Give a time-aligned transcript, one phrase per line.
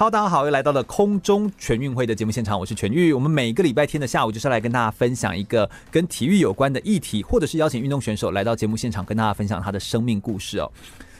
[0.00, 3.12] Hello，大家好，又来到了空中全运会的节目现场，我是全玉。
[3.12, 10.70] 我们每个礼拜天的下午就是来跟大家分享一个跟体育有关的议题，或者是邀请运动选手来到节目现场，跟大家分享他的生命故事哦。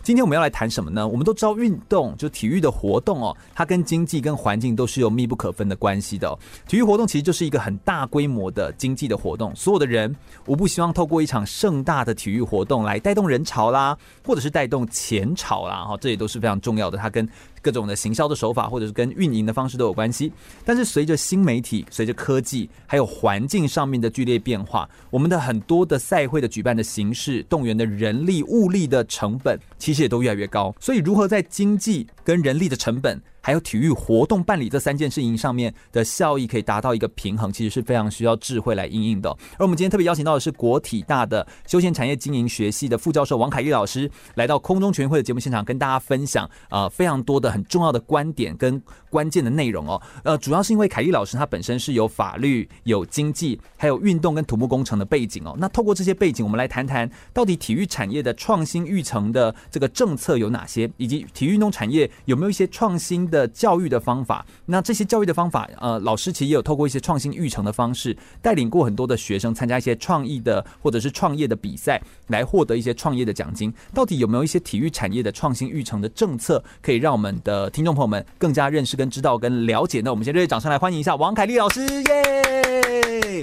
[0.05, 1.07] 今天我们要来谈什么呢？
[1.07, 6.39] 我们都知道运动就体育的活动哦，它跟经济跟环境都是有密不可分的关系的。
[6.69, 10.15] 体育活动其实就是一个很大规模的经济的活动，所有的人
[10.47, 16.97] 无不希望透过一场盛大的体育活动来带动人潮啦，或者是带动钱潮啦，哈，这也都是非常重要的。
[16.97, 17.29] 它跟
[17.63, 20.33] 各种的行销的手法，或者是跟运营的方式都有关系。
[20.65, 30.75] 但是随着新媒体、随着科技，还有环境上面的剧烈变化，我们的很多的赛会的举办的形式、动员的人力、物力的成本，其实也都越来越高。
[30.81, 39.31] 所以，如何在经济跟人力的成本，还有体育活动办理这三件事情上面的效益可以达到一个平衡，其实是非常需要智慧来应应的。
[39.59, 50.01] 而我们今天特别邀请到的是国体大的休闲产业经营学系的副教授王凯丽老师，来到空中全运会的节目现场，跟大家分享呃非常多的很重要的观点跟关键的内容哦。
[50.25, 55.55] 呃，主要是因为凯丽老师她本身是有法律、有经济、还有运动跟土木工程的背景哦。
[55.59, 63.47] 那透过这些背景，我们来谈谈到底体育产业的创新育成的这个政策有哪些，以及体育运动产业有没有一些创新的。
[63.59, 73.75] 教育的方法，那这些教育的方法，呃，老师其实也有透过一些创新育成的方式，带领过很多的学生参加一些创意的或者是创业的比赛，来获得一些创业的奖金。
[73.93, 80.11] 到底有没有一些体育产业的创新育成的政策，可以让我们的听众朋友们更加认识、跟知道、跟了解呢？
[80.13, 83.41] 我们先热烈掌声来欢迎一下王凯丽老师，耶！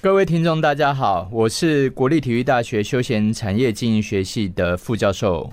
[0.00, 5.52] 各位听众，大家好，我是国立体育大学休闲产业经营学系的副教授。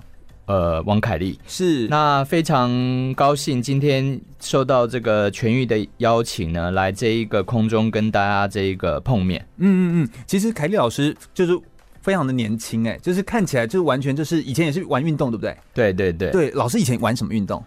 [0.52, 2.70] 呃，王凯丽是，那非常
[3.14, 9.40] 高兴今天受到这个全愈的邀请呢，来这一个空中跟大家这一个碰面。
[9.60, 11.58] 嗯嗯嗯，其实凯丽老师就是
[12.02, 15.56] 非常的年轻哎，就是看起来就是完全就是以前也是玩运动，对不对？
[15.74, 17.64] 对对对对，老师以前玩什么运动？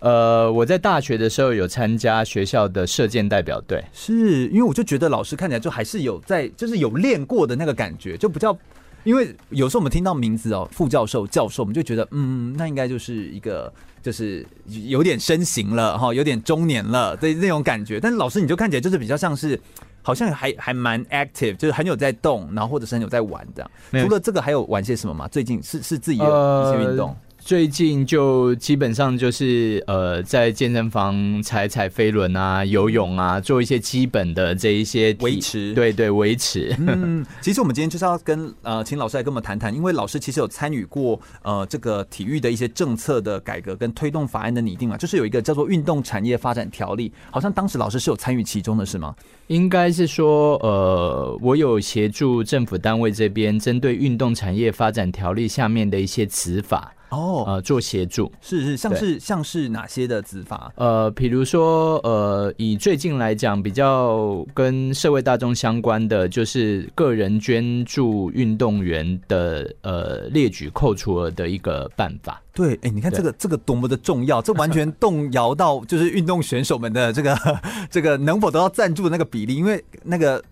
[0.00, 8.56] 呃，我在大学的时候有参加学校的射箭代表队，是因为我就觉得老师看起来就还是有在，就是有练过的那个感觉，就比较。
[9.04, 17.98] 因为有时候我们听到名字哦，副教授、教授，我们就觉得，嗯，那应该就是一个，就是有点身形了哈，有点中年了的那种感觉。
[17.98, 19.60] 但是老师你就看起来就是比较像是，
[20.02, 23.68] 好像还还蛮 active，就是很有在动，然后或者是很有在玩的。
[23.90, 25.26] 除了这个，还有玩些什么吗？
[25.28, 27.16] 最近是是自己有一些运动。
[27.44, 35.74] 最近就基本上就是呃，在健身房踩踩飞轮啊、游泳啊，做一些基本的这一些维持。
[35.74, 36.74] 对对，维持。
[36.78, 49.14] 嗯，其实我们今天就是要跟呃，请老师来跟我们谈谈，因为老师其实有参与过呃这个体育的一些政策的改革跟推动法案的拟定嘛，就是有一个叫做《运动产业发展条例》，好像当时老师是有参与其中的，是吗？
[49.48, 56.94] 应该是说呃，我有协助政府单位这边针对《运动产业发展条例》下面的一些执法。
[57.10, 60.72] 哦，呃，做协助是是，像是像是哪些的执法？
[60.76, 72.40] 呃，比如说，呃，以最近来讲，比较跟社会大众相关的，就是个人捐助运动员的呃列举扣除额的一个办法。
[72.52, 77.36] 对，哎，你看这个这个多么的重要，这完全动摇到就是运动选手们的这个
[77.90, 80.42] 这个能否得到赞助的那个比例，因为那个。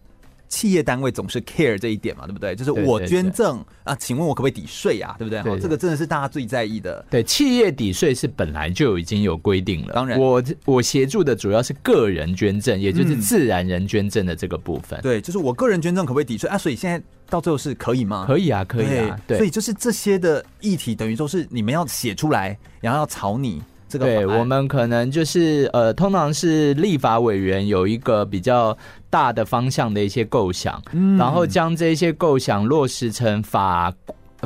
[0.50, 2.54] 企业单位总是 care 这一点嘛，对不对？
[2.56, 5.14] 就是我捐赠啊，请问我可不可以抵税啊？
[5.16, 5.40] 对不对？
[5.42, 7.02] 对，对，这个真的是大家最在意的。
[7.08, 9.94] 对，企业抵税是本来就已经有规定了。
[9.94, 14.98] 当然，我我协助的主要是个人捐赠，也就是自然人捐赠的这个部分。
[14.98, 15.02] 嗯。
[15.02, 16.58] 对，就是我个人捐赠可不可以抵税啊？
[16.58, 18.24] 所以现在到最后是可以吗？
[18.26, 19.16] 可以啊，可以啊。
[19.28, 23.62] 对，所以就是这些的议题，等于说是你们要写出来，然后要草拟。
[23.88, 28.76] 这个对，我们可能就是呃，通常是立法委员有一个比较
[29.10, 33.92] 大的方向的一些构想，嗯，然后将这些构想落实成法。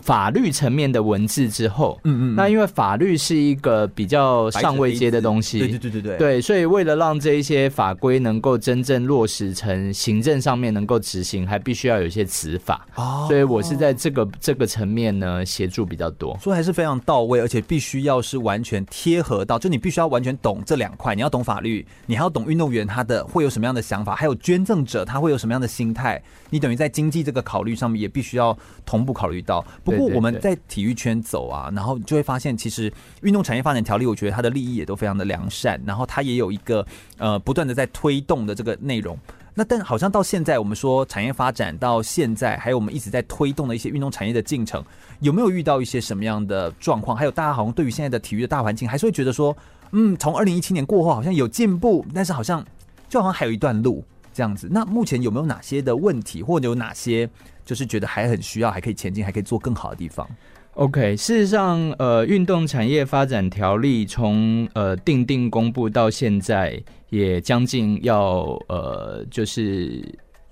[0.03, 26.21] 法律层面的文字之后，嗯嗯，那因为法律是一个比较上位阶的东西，对对对对对，对，所以为了让这一些法规能够真正落实成行政上面能够执行，还必须要有一些执法，哦，所以我是在这个这个层面呢协助比较多，所以还是非常到位，而且必须要是完全贴合到，就你必须要完全懂这两块，你要懂法律，你还要懂运动员他的会有什么样的想法，还有捐赠者他会有什么样的心态，
[26.51, 29.65] 你等于在经济这个考虑上面也必须要同步考虑到。
[29.85, 32.93] 不过我们在体育圈走啊，然后就会发现，其实
[33.23, 36.85] 运动产业发展条例，我觉得它的利益也都非常的良善，然后它也有一个
[37.19, 39.17] 呃不断的在推动的这个内容。
[39.57, 44.83] 那但好像到现在，我们说产业发展到现在，还有我们一直在推动的一些运动产业的进程，
[45.21, 47.17] 有没有遇到一些什么样的状况？
[47.17, 49.57] 还有大家好像对于现在的体育的大环境，还是会觉得说，
[49.93, 52.67] 嗯，从二零一七年过后好像有进步，但是好像
[53.09, 54.67] 就好像还有一段路这样子。
[54.73, 57.31] 那目前有没有哪些的问题，或者有哪些
[57.65, 60.29] 就是觉得还很需要，还可以前进，还可以做更好的地方
[60.75, 70.03] ？OK，事实上，呃，运动产业发展条例从呃定定公布到现在，也将近要呃，就是。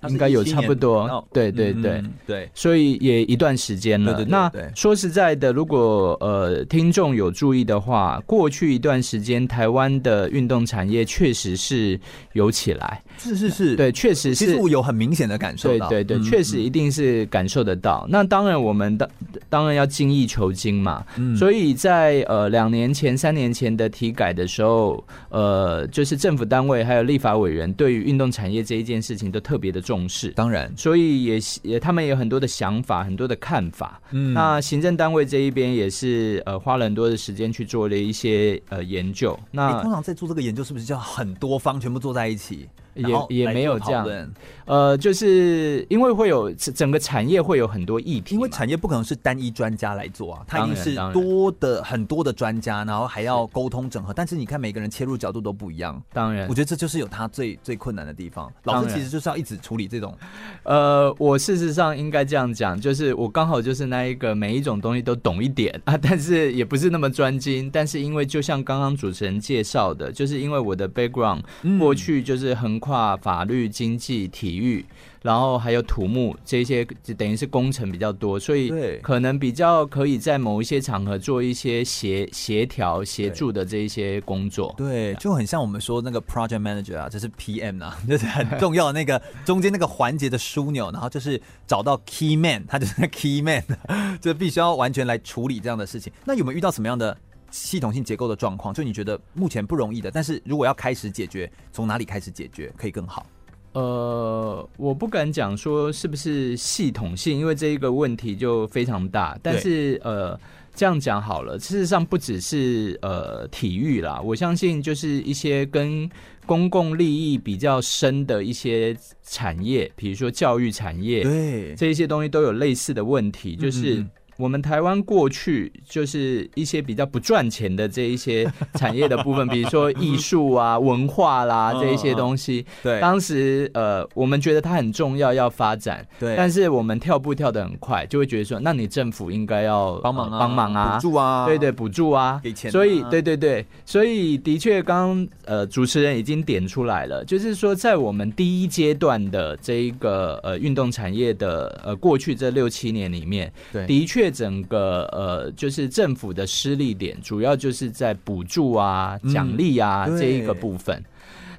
[0.09, 4.13] 应该有差不多，对对对、嗯、对，所以也一段时间了。
[4.13, 11.97] 对对对对，那说实在的，如果呃听众有注意的话，过去一段时间台湾的运动产业确实是
[12.33, 18.03] 有起来，是是是，对，确实是，其实我有很明显的感受到，对对对，确实一定是感受得到。
[18.07, 19.09] 嗯、那当然，我们当
[19.49, 21.05] 当然要精益求精嘛。
[21.15, 29.93] 嗯、所以在呃两年前、三年前的体改的时候，呃，就是政府单位还有立法委员对于运动产业这一件事情都特别的重。
[29.93, 34.01] 重视，当然，所以也也他们也有很多的想法，很多的看法。
[34.09, 39.39] 嗯，那行政单位这一边也是呃花了很多的时间去做了一些呃研究。
[39.51, 42.67] 那通常在做这个研究，是不是叫很多方全部坐在一起？
[42.95, 44.33] 也也没有这样，
[44.65, 54.13] 呃，就是因为会有整个产业会有很多议题，因为产业不可能是单一专家来做啊，它一定是多的很多的专家，然后还要沟通整合。
[54.13, 58.51] 但是你看每个人切入角度都不一样，当然，我觉得这就是有他最最困难的地方。
[58.63, 60.15] 老师其实就是要一直处理这种，
[60.63, 67.69] 呃，我事实上应该这样讲，就是我刚好就是那一个每一种东西都懂一点 啊，但是也不是那么专精。
[67.73, 71.41] 但是因为就像刚刚主持人介绍的，就是因为我的 background
[71.79, 72.82] 过去就是很。
[72.83, 74.85] 跨法律、经济、体育，
[75.21, 78.69] 然后还有土木这些，就等于是工程比较多，所以
[79.01, 84.73] 可能比较可以在某一些场合做一些协协调、协助的这一些工作。
[84.77, 93.63] 对，就很像我们说那个 project manager 啊，这是 PM 啊， 就是很重要的那个 中间那个环节的枢纽，然后就是找到 key man，他就是那 key man，
[94.19, 96.11] 就必须要完全来处理这样的事情。
[96.25, 97.17] 那有没有遇到什么样的？
[97.53, 103.27] 系统性结构的状况，就你觉得目前不容易的，但是如果要开始解决，从哪里开始解决可以更好？
[103.73, 109.37] 呃，我不敢讲说是不是系统性，因为这一个问题就非常大。
[109.43, 110.39] 但是呃，
[110.73, 116.09] 这样讲好了，事实上不只是呃体育啦，我相信就是一些跟
[116.47, 123.99] 公共利益比较深的一些产业，比如说教育产业，对这一些东西都有类似的问题，就是。
[123.99, 132.65] 嗯我们台湾过去就是一些比较不赚钱的这一些产业的部分，比如说艺术啊、文化啦 这一些东西。
[132.81, 136.05] 对，当时呃，我们觉得它很重要，要发展。
[136.19, 142.71] 对，但是我们跳步跳得很快，就会觉得说，那你政府应该要帮忙啊，帮忙啊，补助啊，对对，补助啊，给钱。
[142.71, 154.22] 所以，对对对，所以的确，刚刚呃主持人已经点出来了，就是说，在我们第一阶段的这一个呃运动产业的呃过去这六七年里面，对，的确。
[154.31, 161.03] 整个呃，就是政府的失力点，主要就是在补助啊、奖励啊、嗯、这一个部分。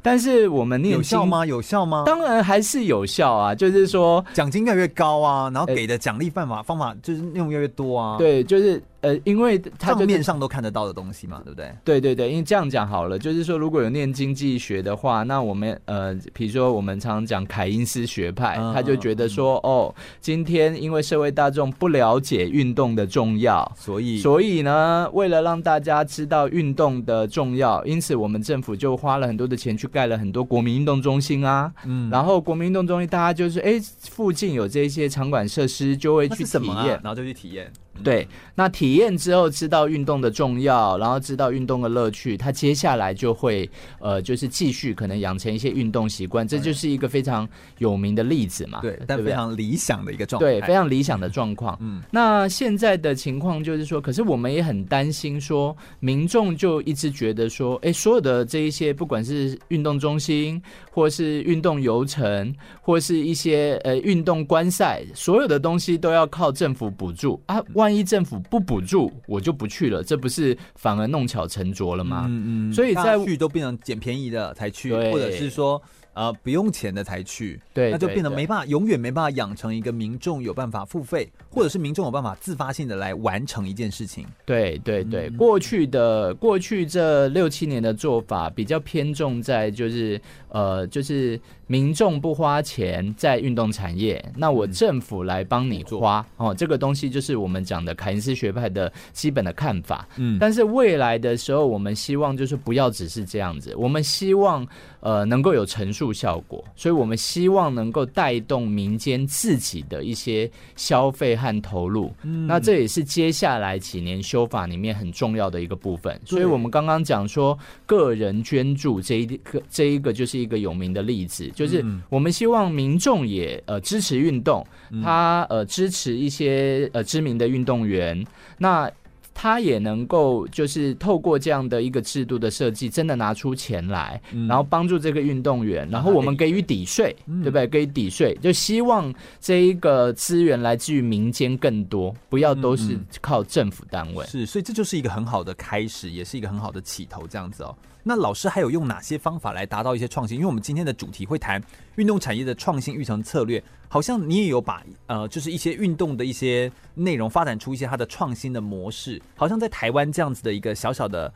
[0.03, 1.47] 但是我们有效吗？
[1.47, 2.03] 有效吗？
[2.05, 3.55] 当然还是有效啊！
[3.55, 8.19] 就是说奖金越来越高啊，然后给的奖励办法方法就是内容越来越多啊。
[8.19, 8.83] 对，就是。
[9.05, 11.71] 呃，因为它账面上都看得到的东西嘛，对不对？
[11.85, 33.79] 对对对，因为这样讲好了，就是说，如果有念经济学的话，那我们呃，比如说我们常常讲凯因斯学派，他就觉得说，哦，今天因为社会大众不了解运动的重要，所以所以呢，为了让大家知道运动的重要，因此我们政府就花了很多的钱去盖了很多国民运动中心啊，嗯，然后国民运动中心大家就是哎，
[34.11, 37.71] 附近有这些场馆设施，就会去体验，然后就去体验。
[38.03, 43.69] 对，那体验之后知道运动的重要，然后知道运动的乐趣，他接下来就会
[44.01, 47.49] 呃，就是继续可能养成一些运动习惯，这就是一个非常
[47.79, 48.81] 有名的例子嘛。
[48.81, 50.47] 对，但非常理想的一个状态。
[50.47, 51.79] 对，非常理想的状况。
[51.81, 60.61] 嗯，那现在的情况就是说，可是我们也很担心说，民众就一直觉得说，哎，所有的这一些不管是运动中心，
[60.91, 67.63] 或是运动游程，或是一些呃运动观赛，所有的东西都要靠政府补助啊。
[67.75, 72.27] 万一政府不补助，我就不去了，这不是反而弄巧成拙了吗？
[72.29, 75.81] 嗯嗯，所以在去都变成捡便宜的才去，或者是说。
[76.15, 84.25] 呃，不用钱的才去，对，那就变得没办法，永远没办法养成一个民众有办法付费，或者是民众有办法自发性的来完成一件事情。
[84.47, 90.21] 对对对，过去的过去这六七年的做法比较偏重在就是
[90.55, 96.55] 呃，就是民众不花钱在运动产业，那我政府来帮你花哦。
[96.55, 100.07] 这个东西就是我们讲的凯恩斯学派的基本的看法。
[100.17, 104.65] 嗯，但是未来的时候，我们希望就是不要只是这样子，我们希望
[105.01, 112.13] 呃能够有陈述效果，所以我们希望能够带动民间自己的一些消费和投入。
[112.23, 116.17] 嗯，那这也是接下来几年修法里面很重要的一个部分。
[116.25, 120.44] 所以我们刚刚讲说个人捐助这一个这一个就是。
[120.45, 124.65] 一个有名的例子，就是我们希望民众也呃支持运动，
[125.03, 128.25] 他呃支持一些呃知名的运动员，
[128.59, 128.89] 那
[129.37, 137.67] 他也能够就是透过这样的一个制度的设计，真的拿出钱来，然后帮助这个运动员，然后我们给予抵税，对不对？
[137.67, 144.25] 给予抵税，就希望这一个资源来自于民间更多，不要都是靠政府单位。
[144.25, 147.75] 是，所以这就是一个很好的开始，也是一个很好的起头，这样子哦。
[148.07, 150.37] 那老师还有用哪些方法来达到一些创新？
[150.37, 151.61] 因为我们今天的主题会谈
[151.97, 159.21] 运动产业的创新育成策略，好像你也有把呃，就是一些运动的一些内容发展出一些它的创新的模式。
[159.35, 161.33] 好像在台湾这样子的一个小小的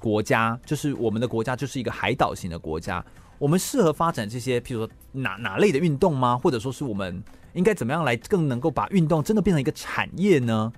[0.00, 3.04] 国家，就是我们的国家就是一个海岛型的国家，
[3.38, 6.38] 我们适合发展这些，譬如说哪哪类的运动吗？
[6.38, 10.72] 或者说是我们应该怎么样来更能够把运动真的变成一个产业呢？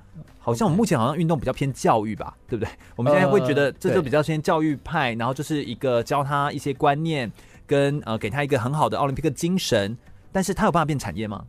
[0.44, 2.70] 好像我们目前好像运动比较偏教育吧，对不对？
[2.96, 7.30] 我们现在会觉得这就比较偏教育派，然后就是一个教他一些观念，
[7.64, 9.96] 跟呃给他一个很好的奥林匹克精神，
[10.32, 11.44] 但是他有办法变产业吗？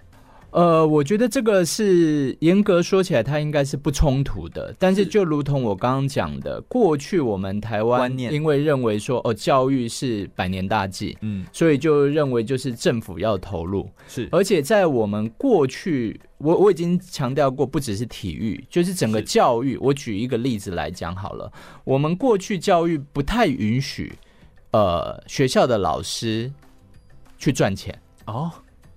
[0.53, 4.74] 呃，我觉得这个是严格说起来，它应该是不冲突的。
[4.77, 13.89] 但是就如同我刚刚讲的，过去我们台湾因为认为说哦，教育是百年大计，嗯，所以就认为就是政府要投入。
[14.07, 19.75] 是，而且在我们过去，我我已经强调过，不只是体育，就是整个教育。
[19.77, 21.51] 我举一个例子来讲好了，
[21.83, 24.13] 我们过去教育不太允许，
[24.69, 26.51] 呃，学校的老师
[27.39, 28.51] 去赚钱哦。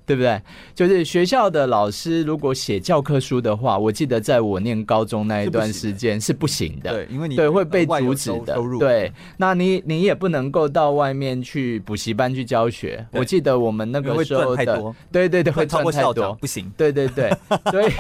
[0.07, 0.41] 对不对？
[0.75, 6.93] 就是学校的老师如果写教科书的话，我记得在我念高中那一段时间是不行的。
[6.93, 8.57] 对，因为你对会被阻止的。
[8.79, 13.05] 对，那你你也不能够到外面去补习班去教学。
[13.11, 16.71] 我记得我们那个时候的，对对对，会赚太多，不行。
[16.77, 17.31] 对对对，
[17.69, 17.91] 所以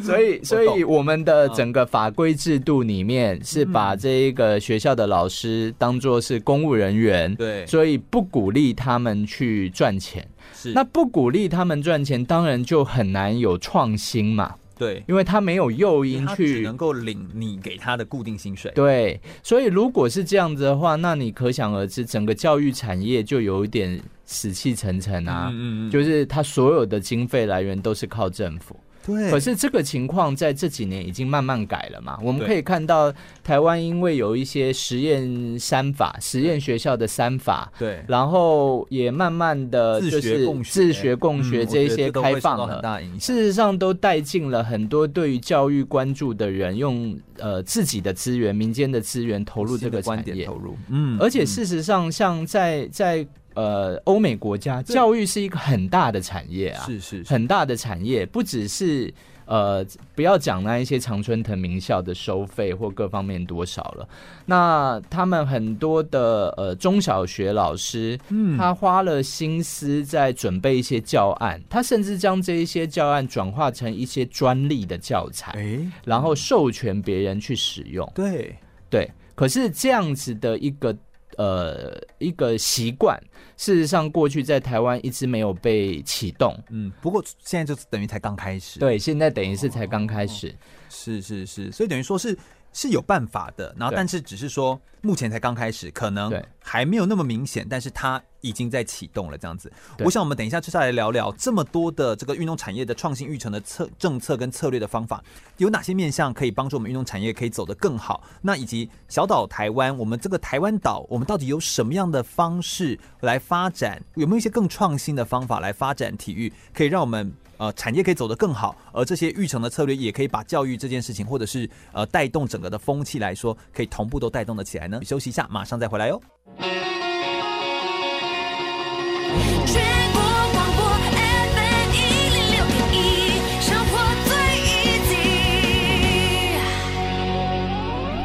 [0.00, 10.24] 所以所以我们的整个法规制度里面是把这一个学校的老师当做是公务人员，对，所以不鼓励他们去赚钱。
[10.54, 14.54] 是，那不鼓励他们赚钱，当然就很难有创新嘛。
[14.76, 18.72] 对，因为他没有诱因去，只能够领你给他的固定薪水。
[18.74, 25.50] 对，所以如果是这样子的话，那你可想而知，整个教育产业就有一点死气沉沉啊。
[25.52, 28.74] 嗯嗯，就是他所有的经费来源都是靠政府。
[29.04, 32.18] 对，可是这个情况在这几年已经慢慢改了嘛。
[32.22, 41.64] 我们可以看到，台湾因为有一些实验三法、实验学校的三法，对，然后也慢慢的就是自学共学。
[41.64, 53.26] 这一些开放了，事实上都带进了很多对于教育关注的人，用呃自己的资源、民间的资源投入这个产业，投入，嗯，而且事实上，像在在。
[53.60, 57.30] 呃，欧美国家教育是一个很大的产业啊，是是，是。
[57.30, 59.12] 很大的产业，不只是
[59.44, 64.08] 呃，不要讲那一些常春藤名校的收费或各方面多少了，
[64.46, 78.56] 那他们很多的呃中小学老师，嗯，他花了心思在准备一些教案，他甚至将这一些教案转化成一些专利的教材，欸、然后授权别人去使用，对。
[78.88, 80.96] 对，可是这样子的一个。
[81.40, 83.18] 呃，一个习惯，
[83.56, 92.36] 事实上过去在台湾一直没有被启动，嗯，不过现在就等于才刚开始，对，现在等于是才刚开始，哦哦哦，是是是，所以等于说是。
[92.72, 99.72] 是有办法的，然后但是只是说目前才刚开始，可能还没有那么明显，但是它已经在启动了这样子。
[100.00, 105.22] 我想我们等一下接下来聊聊这么多的这个运动产业的创新育成的策政策跟策略的方法，
[105.56, 108.22] 有哪些面向可以帮助我们运动产业可以走得更好？
[108.42, 114.02] 那以及小岛台湾，我们这个台湾岛，我们到底有什么样的方式来发展？
[114.14, 117.32] 有没有一些更创新的方法来发展体育，可以让我们？
[117.60, 124.98] 呃，产业可以走得更好，而这些育成的策略也可以把教育这件事情，或者是呃带动整个的风气来说，可以同步都带动得起来呢。
[125.04, 126.18] 休息一下，马上再回来哟。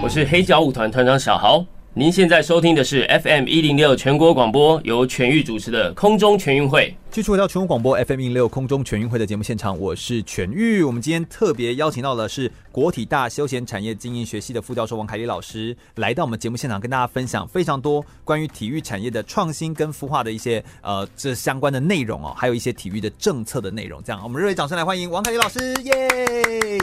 [0.02, 6.96] 我是黑脚舞团团长小豪，您现在收听的是 FM 一零六全国广播，由全域主持的空中全运会。
[7.16, 10.84] 继续回到全国广播 FM 一六空中全运会的节目现场，我是全玉。
[10.84, 24.04] 我们今天特别邀请到的是国体大休闲产业经营学系的副教授王凯丽老师，来到我们节目现场，跟大家分享非常多关于体育产业的创新跟孵化的一些呃这相关的内容哦，还有一些体育的政策的内容。
[24.04, 26.10] 这样，我们热烈掌声来欢迎王凯丽老师，耶！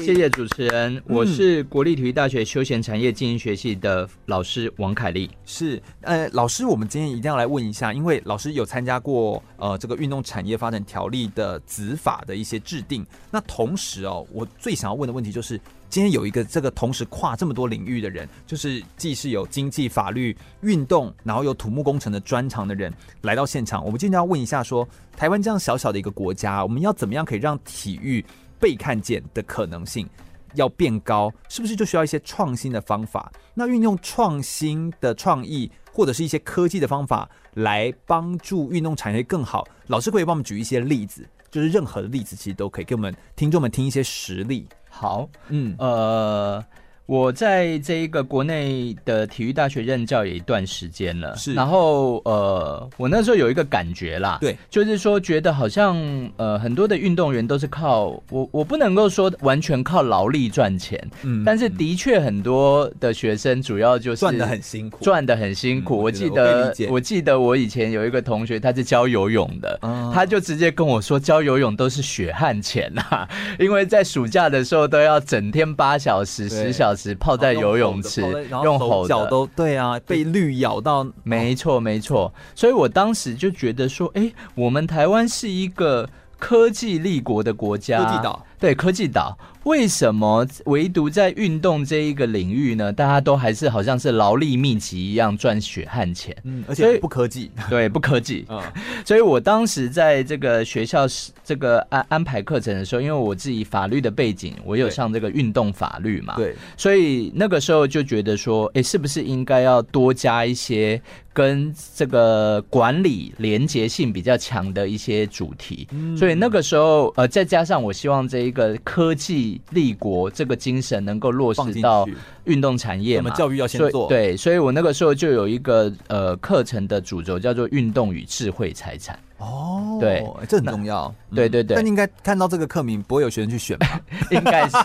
[0.02, 5.30] 谢谢主持人，我是国立体育大学休闲产业经营学系的老师王凯丽。
[5.44, 10.21] 是，呃，老师，我们今天一定要来问一下，因为老师有参加过呃这个运动。
[10.22, 28.24] 产业发展条例的子法的一些制定，那同时哦，我最想要问的问题就是，今天有一个这个同时跨这么多领域的人，就是既是有经济、法律、运动，然后有土木工程的专长的人来到现场，我们今天要问一下，说台湾这样小小的一个国家，我们要怎么样可以让体育
[28.58, 30.08] 被看见的可能性
[30.54, 31.32] 要变高？
[31.48, 33.32] 是不是就需要一些创新的方法？
[33.54, 35.70] 那运用创新的创意。
[35.92, 39.66] 或者是一些科技的方法来帮助运动产业更好。
[39.86, 44.66] 老师可以帮我们举一些例子，就是任何的例子其实都可以给我们听众们听一些实例。
[44.88, 46.64] 好，嗯，呃。
[47.12, 51.52] 我在这一个国内的体育大学任教也一段时间了，是。
[51.52, 55.94] 然后呃，我那时候有一个感觉啦，对，就是说觉得好像
[56.38, 65.98] 呃很多的运动员都是靠我，我不能够说完全靠劳力赚钱，嗯，但是的确很多的学生主要就是赚的很辛苦，赚的很辛苦。
[65.98, 69.78] 我记得我记得我以前有一个同学，他是教游泳的，
[70.14, 73.28] 他就直接跟我说，教游泳都是血汗钱啊，
[73.58, 77.01] 因为在暑假的时候都要整天八小时、十小时。
[77.16, 82.32] 泡在游泳池，用吼脚都对啊，被绿咬到，没错没错。
[82.54, 89.36] 所以我当时就觉得说，哎，我们台湾是一个科技立国的国家，科技岛，对，科技岛。
[89.64, 92.92] 为什么唯独在运动这一个领域呢？
[92.92, 98.44] 大家都还是好像是劳力密集一样赚血汗钱，嗯，而且不科技， 对，不科技。
[98.48, 98.60] 嗯，
[99.06, 101.06] 所以我当时在这个学校
[101.44, 111.00] 这个安安排课程的时候，因为我自己法律的背景，我有上这个运动法律嘛，对，所以那个时候就觉得说，哎，是不是应该要多加一些
[111.32, 115.86] 跟这个管理连结性比较强的一些主题？
[115.92, 119.51] 嗯，所以那个时候，呃，再加上我希望这一个科技。
[119.70, 122.06] 立国这个精神能够落实到
[122.44, 123.30] 运动产业嘛？
[123.30, 124.08] 教育要先做。
[124.08, 129.18] 对，所以我那个时候就有一个呃课程的主轴叫做运动与智慧财产。
[129.38, 131.14] 哦，对，这很重要。
[131.34, 133.98] 对对对，但应该看到这个课名，不会有学生去选吧？
[134.30, 134.76] 应该是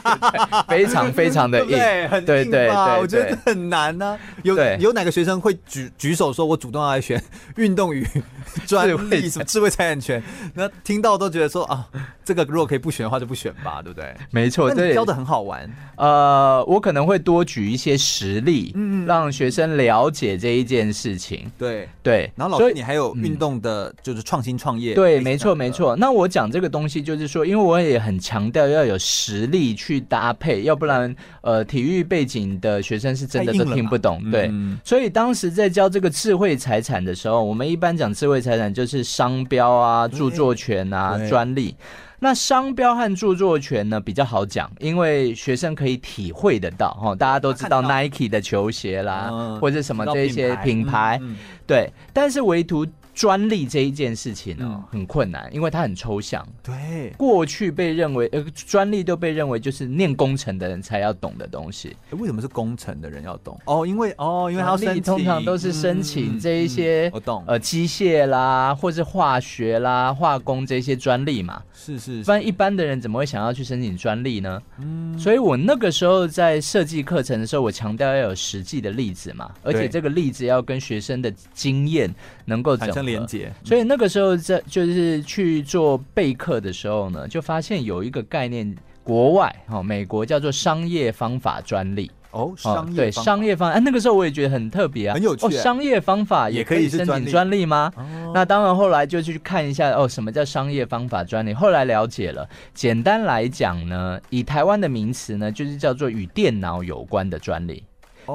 [0.68, 2.98] 非常非常的硬，对，很硬吧？
[2.98, 4.18] 我觉得很难呢。
[4.44, 7.22] 有有哪个学生会举举手说，我主动要来选
[7.58, 8.08] 运动与
[8.66, 10.24] 专利什么智慧财产权？
[10.54, 11.86] 那听到都觉得说啊，
[12.24, 14.16] 这个如果可以不选的话，就不选吧，对不对？
[14.32, 15.70] 没错，对，教的很好玩。
[15.98, 21.52] 呃，我可能会多举一些实例，嗯，让学生了解这一件事情。
[21.58, 24.38] 对对，然后老师，你还有运动的，就是创。
[24.38, 25.96] 新创业对，没错没错。
[25.96, 34.22] 那我讲这个东西，就是说，因为我也很强调要有实力去搭配，要不然，呃，体育背景的学生是真的都听不懂。
[34.30, 34.52] 对，
[34.84, 41.76] 所以当时在教这个智慧财产的时候，我们一般讲智慧财产就是商标啊、著作权啊、专利。
[42.20, 47.14] 那商标和著作权呢，比较好讲，因为学生可以体会得到哈。
[47.14, 51.22] 大家都知道 Nike 的球鞋啦，或者什么这些品牌，
[51.68, 51.94] 对。
[52.14, 52.84] 但是唯独
[53.18, 56.48] 专利这一件事情呢、喔，很困难，因为它很抽象。
[56.62, 61.98] 对，过去被认为呃，专利都被认为就是念工程的人才要懂的东西。
[62.12, 63.60] 为什么是工程的人要懂？
[63.66, 67.44] 哦，因为哦，因为他通常都是申请这一些，我懂。
[67.48, 71.64] 呃，机械啦，或是化学啦、化工这些专利嘛。
[71.74, 74.62] 是是，不然一般的人怎么会想要去申请专利呢？
[74.78, 82.14] 嗯，所以我那个时候在设计课程的时候，我强调要有实际的例子嘛，而且这个例子要跟学生的经验
[82.48, 83.06] 能够产生。
[83.06, 97.92] 连接，所以那个时候在就是去做备课的时候呢，就发现有一个概念，国外哈，美国叫做商业方法专利哦，商业对商业方哎，那个时候我也觉得很特别啊，很有趣哦，商业方法也可以申请专利吗？
[98.34, 101.54] 那当然，后来就去看一下哦，什么叫商业方法专利？
[101.54, 107.84] 后来了解了，简单来讲呢，以台湾的名词呢，就是叫做与电脑有关的专利。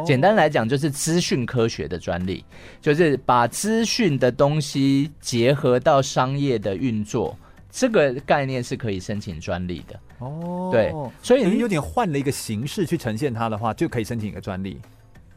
[0.04, 2.44] 简单来讲，就是资讯科学的专利，
[2.80, 7.36] 就是把资讯的东西结合到商业的运作，
[7.70, 10.00] 这个概念是可以申请专利的。
[10.18, 14.80] 哦，对，所以你有点换了一个形式去呈现它的话，就可以申请一个专利。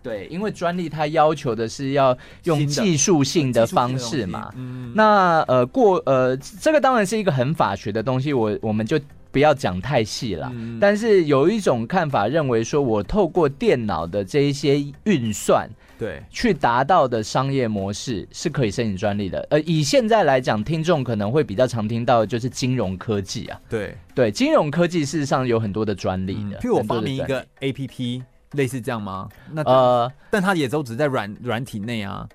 [0.01, 4.53] 对，因为专利它要求的是要用技术性的方式嘛。
[4.55, 8.99] 嗯，那呃过呃，这个当然是一个很法学的东西，我我们就。
[9.35, 15.69] 不要讲太细了，但是有一种看法认为说，我透过电脑的这一些运算，
[15.99, 19.45] 对，去达到的商业模式是可以申请专利的。
[19.49, 23.59] 呃，以现在来讲，听众可能会比较常听到的就是金融科技啊。
[23.67, 26.57] 对对，金融科技事实上有很多的专利的。
[26.59, 29.27] 譬如我发明一个 APP，类似这样吗？
[29.51, 32.25] 那呃，但它也都只在软软体内啊。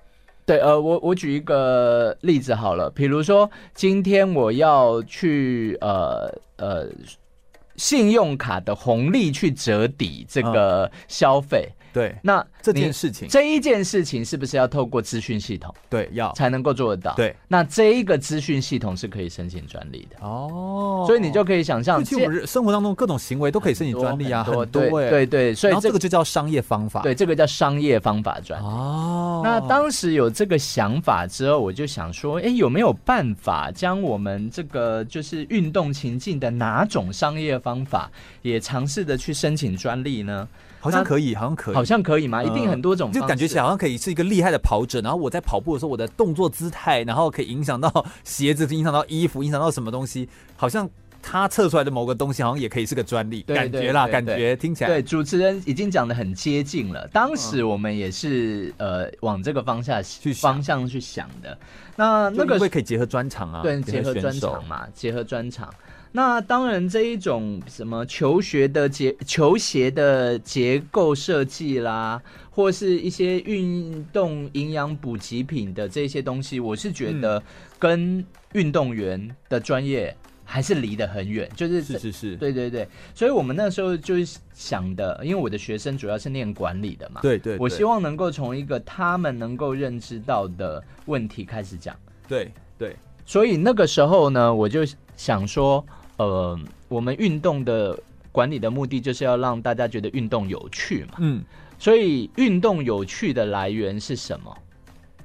[0.45, 6.87] 对，呃，我我举一个例子好了，比如说今天我要去呃呃
[7.75, 11.67] 信用卡的红利去折抵这个消费。
[11.69, 15.73] 嗯对，那这件事情，这一件事情是不是要透过资讯系统？
[15.89, 17.13] 对，要才能够做得到。
[17.15, 21.03] 对，那这一个资讯系统是可以申请专利的哦。
[21.05, 24.65] 所以你就可以想象，其实我们生活当中各种行为都可以申请专利啊，很多。
[24.65, 27.01] 对对对，所以这个就叫商业方法。
[27.01, 28.65] 对，这个叫商业方法专利。
[28.65, 29.41] 哦。
[29.43, 38.09] 那当时有这个想法之后，我就想说，哎，有没有办法将我们这个就是运动情境的哪种商业方法
[38.41, 40.47] 也尝试的去申请专利呢？
[40.81, 42.43] 好像可以，好像可以，好像可以吗？
[42.43, 44.99] 一定很多种，就感觉起来好像可以是一个厉害的跑者。
[44.99, 50.27] 然后我在跑步的时候，我的动作姿态，然后可以影响到鞋子，影响到衣服，影响到什么东西？
[50.57, 50.89] 好像
[51.21, 54.89] 他测出来的某个东西，好像也可以是个专利，感觉啦，感觉听起来。
[54.89, 57.07] 对，主持人已经讲的很接近了。
[57.13, 61.55] 当时我们也是呃往这个方向去方向去想的。
[61.95, 65.71] 那那个会可以结合专场啊，对，结合专场嘛，结合专长。
[66.13, 77.41] 那当然，这一种什么球鞋的结球鞋的结构设计啦，或是一些运动营养补给品的这些东西，我是觉得
[77.79, 81.49] 跟运动员的专业还是离得很远。
[81.55, 82.85] 就是是是是，对对对。
[83.15, 91.95] 所以我们那时候就是想的，因为我的学生主要是念管理的嘛，对对，我希望能够从一个他们能够认知到的问题开始讲。
[92.27, 92.97] 对对。
[93.25, 94.81] 所以那个时候呢，我就
[95.15, 95.81] 想说。
[96.21, 97.97] 呃，我们运动的
[98.31, 101.15] 管理的目的就是要让大家觉得运动有趣嘛。
[101.17, 101.43] 嗯，
[101.79, 104.55] 所以运动有趣的来源是什么？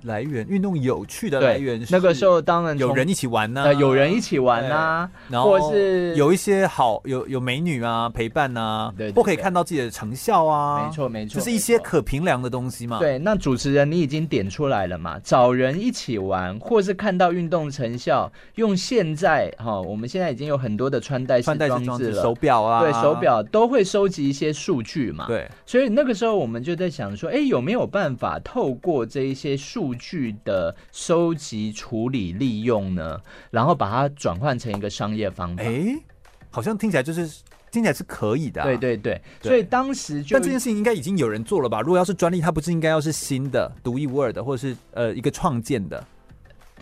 [0.06, 12.98] 来源运动有趣的来源是那个时候当然有人一起玩呢、啊呃，有人一起玩啊，然后或是有一些好有有美女啊陪伴啊，对，不可以看到自己的成效啊，没错没错，就是一些可评量的东西嘛。
[12.98, 25.26] 对，那主持人你已经点出来了嘛，找人一起玩，或是看到运动成效，用现在哈、哦，我们现在已经有很多的穿戴式装置了，手表啊，对，手表都会收集一些数据嘛。
[25.26, 35.62] 对，所以那个时候我们就在想说，哎，有没有办法透过这一些数据的收集、处理、利用呢，然后把它转换成一个商业方法。
[35.62, 35.96] 哎，
[36.50, 37.26] 好像听起来就是
[37.70, 38.64] 听起来是可以的、啊。
[38.64, 41.80] 对对对，对所以当时就但这件事情应该已经有人做了吧？
[41.80, 46.02] 如果要是专利，它不是应该要是新的、独一无二的，或者是呃一个创建的？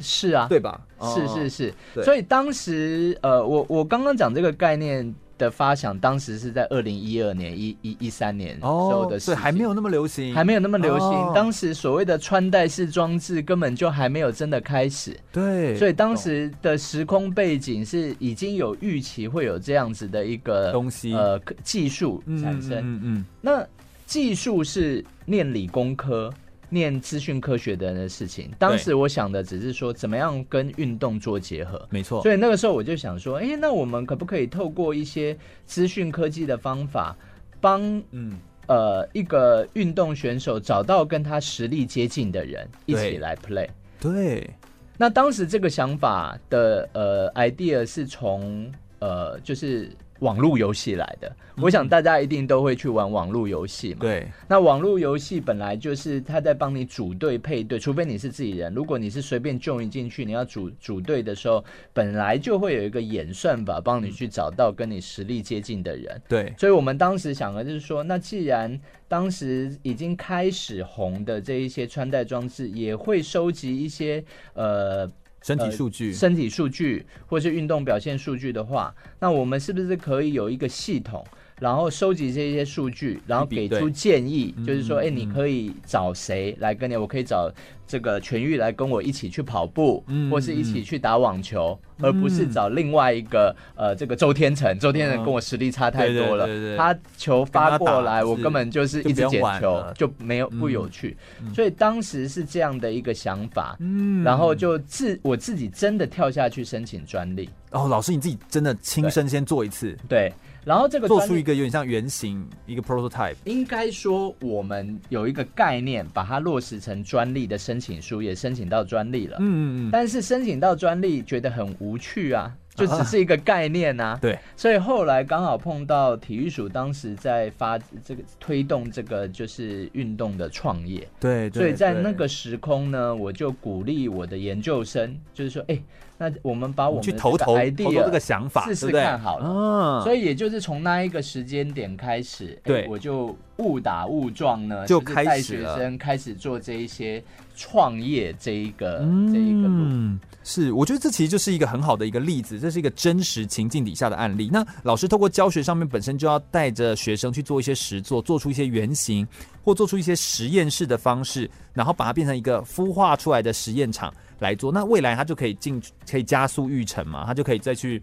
[0.01, 0.81] 是啊，对吧？
[1.01, 1.75] 是是是。
[2.03, 5.15] 所以当时呃，我我刚刚讲这个概念。
[5.37, 11.09] 的发想当时是在二零一二年一一一三年时候的事，对，还没有那么流行，还没有那么流行。
[11.09, 15.77] 哦、当时所谓的穿戴式装置根本就还没有真的开始，对。
[15.77, 22.73] 所以当时的时空背景是已经有预期会有这样子的一个东西，呃，技术产生。
[22.79, 23.25] 嗯嗯，嗯。
[23.41, 23.67] 那
[24.07, 26.33] 技术是念理工科。
[26.69, 32.23] 念资讯科学的人的事情，当时我想的只是说怎么样跟运动做结合，没错。
[32.23, 37.17] 所以那个时候我就想说，哎、欸，那我们可不可以透过一些资讯科技的方法，
[37.61, 43.69] 帮嗯呃一个运动选手找到跟他实力接近的人，一起来 play。
[44.01, 44.51] 对。
[44.97, 49.91] 那当时这个想法的呃 idea 是从呃就是。
[50.25, 54.01] 网络游戏来的，我想大家一定都会去玩网络游戏嘛。
[54.01, 58.73] 对，那网络游戏本来就是他在帮你组队配对，除非你是自己人。
[58.73, 66.23] 如果你是随便 join 进去，你要组组队的时候，本来就会有一个演算法帮你去找到跟你实力接近的人。
[66.27, 75.07] 对，所以我们当时想的就是说，那既然当时已经开始红的这一些穿戴装置，也会收集一些呃。
[75.45, 81.23] 身体数据、呃、身体数据，或是运动表现数据的话，那我们是不是可以有一个系统？
[81.65, 86.95] 然后收集这些数据，然后给出建议，就是说，哎、嗯，你可以找谁来跟你？
[86.95, 87.51] 我可以找
[87.87, 94.79] 这个全玉来跟我一起去跑步，嗯、或是一起去打网球，嗯、而不是找另外一个呃，这个周天成。
[94.79, 101.17] 周天成跟我实力差太多了，嗯、他球发过来，我根本就是一直捡球，就没有不有趣。
[101.41, 107.49] 嗯、所以当时是这样的一个想法，嗯、然后就自我自己真的跳下去申请专利。
[107.71, 110.31] 哦，老师你自己真的亲身先做一次，对。
[110.65, 113.35] 然后这个做出一个有点像原型，一个 prototype。
[113.45, 119.37] 应该说，我们有一个概念，把它落实成专利的申请书，也申请到专利了。
[119.41, 119.91] 嗯嗯嗯。
[119.93, 122.55] 但是申请到专利，觉得很无趣啊。
[122.75, 124.19] 就只是一个概念呐、啊。
[124.21, 131.07] 对，所以后来刚好碰到体育署当时在发这个推动这个就是运动的创业。
[131.21, 135.85] 对，所以在那个时空呢，我就鼓励我的研究生，就是说，哎、欸，
[136.17, 139.47] 那我们把我们去投投 idea 这个想法试试看好了。
[139.49, 147.23] 嗯，所以也就是从那一个时间点开始，对、欸，我就误打误撞呢，就开始带学生开始做这一些
[147.57, 150.19] 创业这一个、嗯、这一个路。
[150.47, 154.51] 是，我觉得这其实就是一个很好的一个例子，这是一个真实情境底下的案例。
[154.53, 159.27] 那老师透过教学上面本身就要带着学生去做一些实作，做出一些原型，
[159.63, 164.73] 或做出一些实验室的方式，然后把它变成一个孵化出来的实验场来做。
[164.73, 168.03] 那未来它就可以进，可以加速育成嘛，它就可以再去，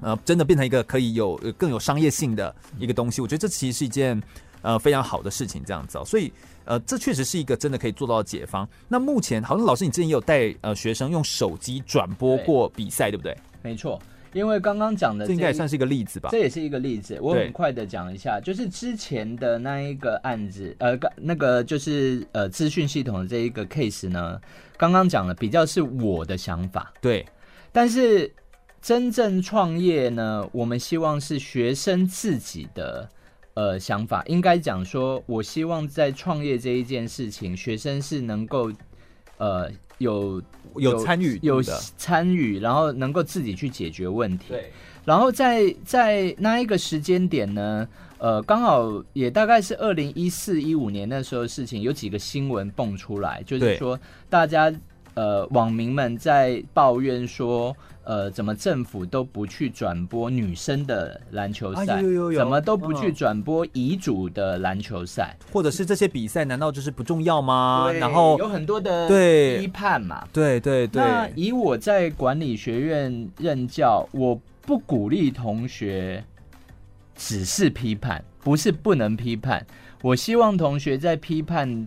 [0.00, 3.20] 呃，真的变成一个可以有更有商业性的一个东西。
[3.20, 4.22] 我觉得这其实是一件
[4.62, 6.04] 呃非常好的事情，这样子哦。
[6.04, 6.32] 所以。
[6.66, 8.68] 呃，这确实是一个真的可以做到的解方。
[8.86, 13.36] 那目前，好像老师你之前也有带呃学生用手机转播过比赛，对，对不对？
[13.60, 14.00] 没错，
[14.32, 16.28] 因为刚刚讲的这，这应该也算是一个例子吧？
[16.30, 17.18] 这也是一个例子。
[17.20, 24.40] 我很快的讲一下，就是之前的那一个案子，呃，那个就是呃资讯系统的这一个 case 呢，
[24.76, 27.26] 刚刚讲的比较是我的想法，对。
[27.72, 28.32] 但是
[28.80, 33.08] 真正创业呢，我们希望是学生自己的。
[33.54, 38.72] 呃，想法应该讲说，我希望在创业这一件事情，学生是能够
[39.40, 40.40] 呃有
[40.76, 41.60] 有参与有
[41.96, 44.46] 参与，然后能够自己去解决问题。
[44.50, 44.70] 对。
[45.04, 53.98] 然后在在那一个时间点呢，呃，刚好也大概是二零一四一五年那时候的事情，有几个新闻蹦出来，就是说
[54.28, 54.72] 大家
[55.20, 57.76] 呃网民们在抱怨说。
[58.02, 61.98] 呃，怎么政府都不去转播女生的篮球赛？
[61.98, 65.36] 啊、有有有怎么都不去转播乙组的篮球赛？
[65.52, 67.92] 或者是这些比赛难道就是不重要吗？
[67.92, 70.26] 然后有很多的批判嘛。
[70.32, 71.02] 对对对，对。
[71.02, 76.24] 那以我在管理学院任教，我不鼓励同学
[77.14, 79.64] 只是批判，不是不能批判。
[80.02, 81.86] 我希望同学在批判。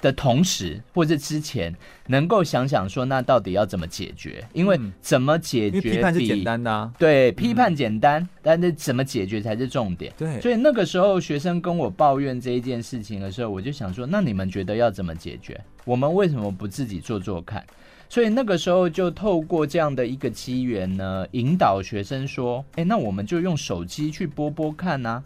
[0.00, 1.74] 的同时，或者之前，
[2.06, 4.44] 能够想想说，那到底要怎么解决？
[4.52, 6.02] 因为怎么解决？
[6.12, 6.92] 是简单的啊。
[6.98, 10.12] 对，批判简单，嗯，但是怎么解决才是重点。
[10.16, 15.60] 对，所以那个时候学生跟我抱怨这一件事情的时候，我就想说，那你们觉得要怎么解决？
[15.84, 17.64] 我们为什么不自己做做看？
[18.08, 25.22] 所以那个时候就透过这样的一个机缘呢，引导学生说，哎，那我们就用手机去播播看啊。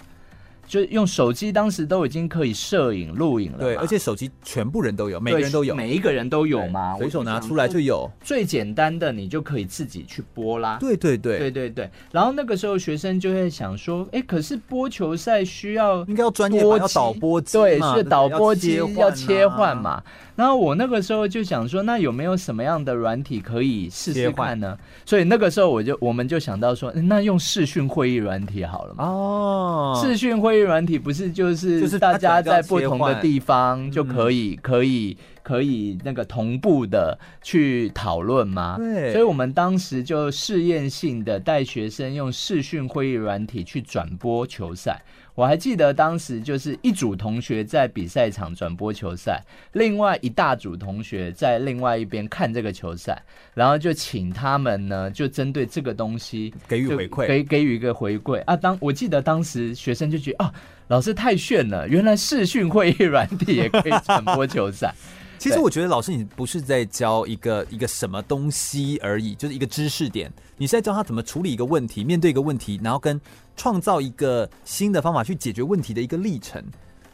[0.66, 3.58] 就用手机，当时都已经可以摄影、录影了。
[3.58, 6.96] 对，而且手机全部人都有，每个人都有，每一个人都有嘛？
[6.98, 8.10] 随手拿出来就有。
[8.22, 10.78] 最简单的，你就可以自己去播啦。
[10.80, 11.90] 对对对，对对对。
[12.10, 20.02] 然后那个时候，学生就会想说：“哎，可是播球赛需要应该要专业，要导播机，对，是导播机要切换嘛。”
[20.36, 24.76] 然后我那个时候就想说，那有没有什么样的软体可以试试看呢？
[25.04, 29.04] 所以那个时候我就我们就想到说，那用视讯会议软体好了嘛。
[29.04, 38.76] 哦，视讯会议软体不是就是就是大家在不同的地方就可以可以可以那个同步的去讨论吗？
[38.78, 45.00] 对，所以我们当时就试验性的带学生用视讯会议软体去转播球赛。
[45.34, 49.42] 我还记得当时就是一组同学在比赛场转播球赛，
[49.72, 53.20] 另外一大组同学在另外一边看这个球赛，
[53.52, 58.56] 然后就请他们呢，就针对这个东西给予回馈，给给予一个回馈啊。
[58.56, 60.54] 当我记得当时学生就觉得啊，
[60.86, 64.94] 老师太炫了，原来视讯会议软体也可以转播球赛。
[65.36, 70.32] 其实我觉得老师，你不是在教一个一个什么东西而已，就是一个知识点。
[70.56, 73.20] 你是在教他怎么处理一个问题，面对一个问题，然后跟
[73.56, 76.62] 创造一个新的方法去解决问题的一个历程。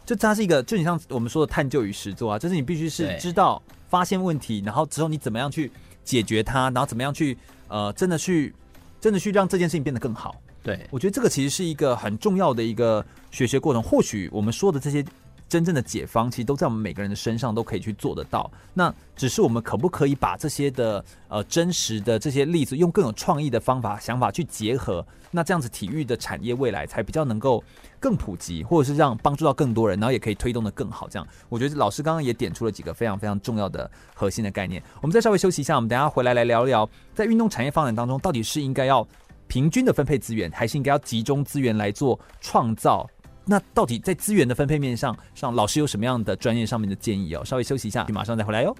[0.04, 5.70] 就它是一个，就你像我们说的探究与实作啊，就是你必须是知道发现问题，然后之后你怎么样去
[6.04, 7.36] 解决它，然后怎么样去
[7.68, 8.54] 呃，真的去
[9.00, 10.34] 真的去让这件事情变得更好。
[10.62, 13.82] 对，我觉得这个其实是一个很重要的一个学习过程。
[13.82, 15.04] 或许我们说的这些。
[15.50, 27.62] 真正的解方其实都在我们每个人的身上都可以去做得到，那只是我们可不可以把这些的呃真实的这些例子，用更有创意的方法想法去结合，那这样子体育的产业未来才比较能够
[27.98, 31.08] 更普及，或者是让帮助到更多人，然后也可以推动得更好。
[31.08, 34.80] 这样，我觉得老师刚刚也点出了几个非常非常重要的核心的概念。
[35.02, 39.04] 我们再稍微休息一下，我们等下回来来聊聊，在运动产业发展当中，到底是应该要
[39.48, 43.04] 平均的分配资源，还是应该要集中资源来做创造？
[43.50, 47.44] 那到底在资源的分配面上，上老师有什么样的专业上面的建议哦？
[47.44, 48.72] 稍微休息一下，马上再回来哟。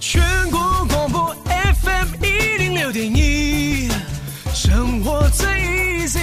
[0.00, 3.90] 全国广播 FM 一零六点一，
[4.54, 5.46] 生活最
[6.06, 6.22] easy。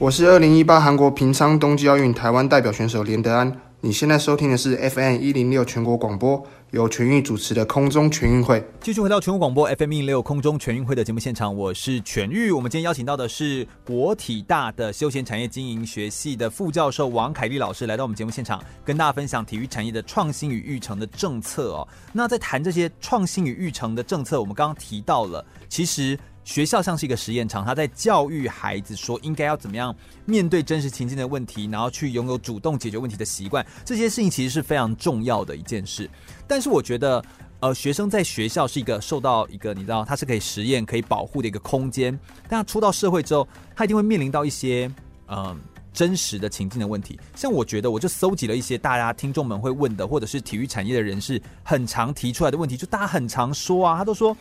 [0.00, 3.56] 我是二零一八韩国平昌冬季奥运台湾代表选手连德安。
[3.80, 8.64] 你现在收听的是 FM 一零六全国广播，由全运主持的空中全运会。
[8.80, 12.50] 继续回到全国广播 FM 一零六空中全运会的节目现场，我是全玉。
[12.50, 21.88] 我们今天邀请到的是国体大的休闲产业经营学系的副教授王凯丽老师，来到我们节目现场，跟大家分享体育产业的创新与育成的政策哦。
[22.12, 26.18] 那在谈这些创新与育成的政策，我们刚刚提到了，其实。
[26.50, 33.64] 学校像是一个实验场，他在教育孩子说应该要怎么样面对真实情境的问题，然后去拥有主动解决问题的习惯。
[33.84, 36.10] 这些事情其实是非常重要的一件事。
[36.48, 37.24] 但是我觉得，
[37.60, 42.18] 呃，学生在学校是一个受到一个你知道他是可以实验、可以保护的一个空间。
[42.48, 44.90] 但他出到社会之后，他一定会面临到一些
[45.28, 45.56] 嗯、
[45.92, 47.16] 真实的情境的问题。
[47.36, 54.36] 像我觉得，我就搜集了一些大家听众们会问的，或者是体育产业的人士很常提出来的问题，就大家很常说啊，他都说。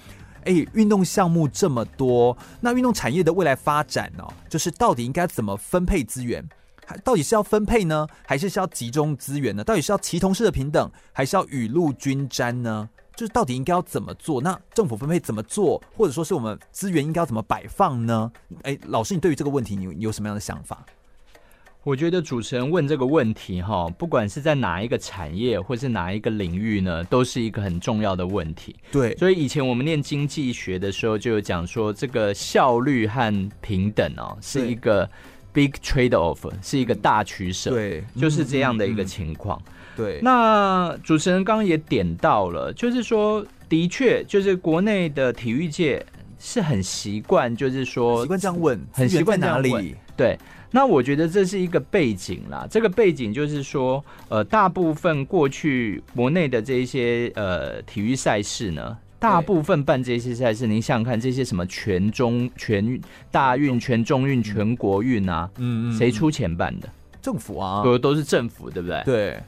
[0.45, 6.43] 哎，运动项目这么多，那运动产业的未来发展呢、就是到底应该怎么分配资源？
[6.85, 9.63] 还到底是要分配呢，还是是要集中资源呢？
[9.63, 12.89] 到底是要齐同式的平等，还是要雨露均沾呢？
[13.15, 14.41] 就是到底应该要怎么做？
[14.41, 15.79] 那政府分配怎么做？
[15.95, 18.31] 或者说是我们资源应该要怎么摆放呢？
[18.63, 20.83] 哎，老师，你对于这个问题，你有什么样的想法？
[21.85, 28.75] 我觉得主持人问这个问题，哈，不管是在哪一个产业或是哪一个领域呢，都是一个很重要的问题。
[28.91, 35.09] 对，所以以前我们念经济学的时候，就有讲说，这个效率和平等哦，是一个
[35.53, 37.69] big trade off，是一个大取舍。
[37.69, 39.59] 对，就是这样的一个情况。
[39.95, 46.05] 对，那主持人刚刚也点到了，就是说，的确，就是国内的体育界
[46.37, 49.95] 是很习惯，就是说习惯这样问，很习惯哪里？
[50.17, 50.37] 对。
[50.71, 63.01] 那我觉得这是一个背景啦，这个背景就是说，呃，大部分过去国内的这一些呃体育赛事呢，大部分办这些赛事，您想想看，这些什么全中全
[63.31, 66.87] 大运、全中运、全国运啊，嗯嗯，谁出钱办的？
[67.21, 69.03] 政府啊，都都是政府，对不对？
[69.03, 69.39] 对。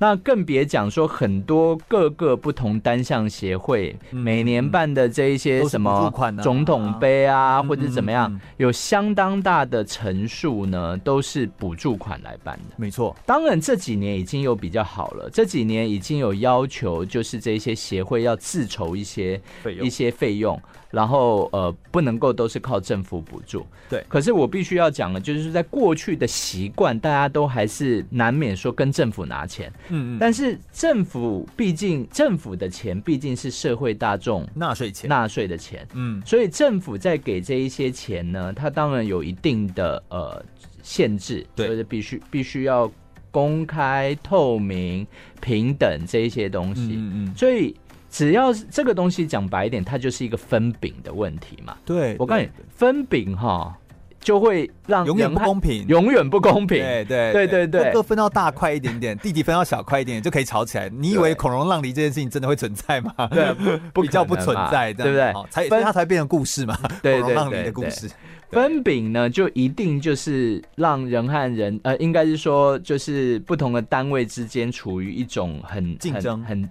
[0.00, 6.10] 那更别讲说很多各个不同单项协会每年办的这一些什么
[6.42, 12.74] 总统杯啊，或者怎么样，有相当大的成数呢，都是补助款来办的。
[12.78, 19.38] 没错，当然这几年已经有比较好了，这几年已经有要求，就是这些协会要自筹一些
[19.82, 20.58] 一些费用。
[20.90, 23.64] 然后呃，不能够都是靠政府补助。
[23.88, 29.72] 对，可是我必须要讲的，就是在过去的习惯，大家都还是难免说跟政府拿钱。
[29.88, 30.18] 嗯嗯。
[30.18, 35.86] 但是政府毕竟政府的钱毕竟是社会大众纳税钱，纳税的钱。
[35.94, 36.20] 嗯。
[36.26, 40.44] 所以政府在给这一些钱呢，它当然有一定的呃
[40.82, 42.90] 限制，对，就是必须必须要
[43.30, 45.06] 公开、透明、
[45.40, 46.94] 平等这一些东西。
[46.96, 47.34] 嗯嗯。
[47.36, 47.76] 所以。
[48.10, 51.76] 只要是这个东西讲白一点，它就是一个分饼的问题嘛。
[51.84, 53.74] 对，我告诉你，分饼哈
[54.18, 56.78] 就会让永远不公平，永远不公平。
[56.78, 60.88] 对对对对对，各分到大块一点点，弟弟分到小块一点点就可以吵起来。
[60.88, 63.14] 你以为孔融让梨这件事情真的会存在吗？
[63.30, 63.54] 对，
[63.94, 65.32] 比较不存在，对不对？
[65.48, 66.76] 才分它才变成故事嘛。
[67.00, 68.10] 孔融让梨的故事。
[68.50, 76.68] 分饼呢，就一定就是让人和人，呃，应该是说，就是不同的单位之间处于一种很竞争很。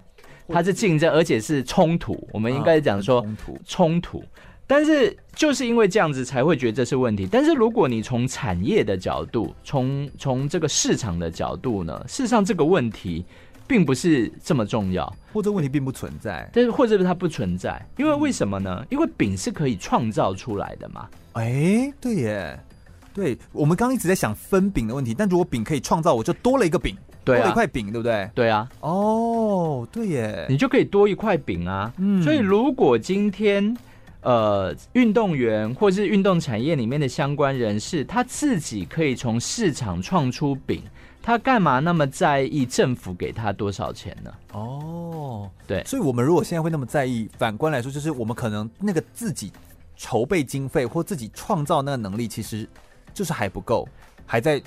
[0.49, 2.27] 它是竞争，而且是冲突。
[2.33, 4.23] 我们应该讲说冲突，冲突。
[4.67, 7.27] 但是就是因为这样子，才会觉得这是问题。
[7.31, 13.25] 但是如果你从产业的角度，从从这个市场的角度呢，事实上这个问题
[13.65, 16.47] 并不是这么重要，或者问题并不存在。
[16.53, 18.85] 但是或者是它不存在，因为为什么呢？
[18.91, 21.07] 因为饼是可以创造出来的嘛。
[21.33, 22.59] 哎，对耶，
[23.11, 23.35] 对。
[23.51, 26.95] 我们刚刚一直在想分饼的问题，但如果饼可以创造，我就多了一个饼。
[27.23, 28.29] 多了一块饼，对不对？
[28.33, 28.67] 对啊。
[28.79, 31.93] 哦，对耶，你就可以多一块饼啊。
[31.97, 33.75] 嗯，所以如果今天
[34.21, 40.81] 呃运动员或是运动产业里面的相关人士，他自己可以从市场创出饼，
[41.21, 44.33] 他干嘛那么在意政府给他多少钱呢？
[44.53, 45.83] 哦，对。
[45.85, 49.51] 所以我们如果现在会那么在意，反观来说，就是我们可能那个自己
[49.95, 52.67] 筹备经费或自己创造那个能力，其实
[53.13, 53.87] 就是还不够，
[54.25, 54.61] 还在。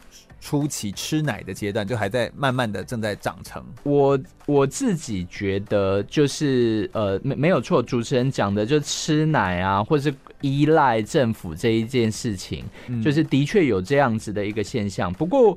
[0.45, 3.65] 初期吃奶的阶段，就还在慢慢的正在长成。
[3.85, 15.13] 我我自己觉得，就是呃，没没有错，主持人讲的，就吃奶啊，或是依赖政府这一件事情，嗯、就是的确有这样子的一个现象。
[15.13, 15.57] 不过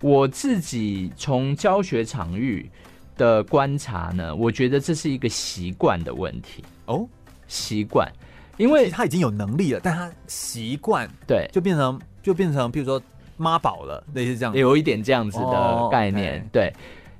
[0.00, 2.68] 我自己从教学场域
[3.16, 7.06] 的观察呢，我觉得这是一个习惯的问题哦，
[7.46, 8.10] 习惯，
[8.56, 13.00] 因为他已经有能力了，但他习惯，对，就变成就变成，比如说。
[13.36, 16.34] 妈宝了，类似这样，有一点这样子的概念。
[16.34, 16.50] Oh, okay.
[16.52, 16.72] 对，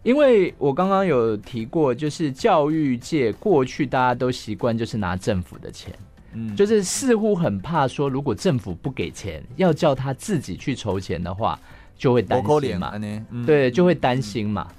[0.03, 5.93] 因为我刚刚有提过，就是教育界过去大家都习惯就是拿政府的钱，
[6.33, 11.59] 嗯，就是似乎很怕说，如果政府不给钱，要叫他自己去筹钱的话，
[11.97, 12.93] 就会担心嘛，
[13.31, 14.67] 嗯、对，就会担心嘛。
[14.71, 14.75] 嗯、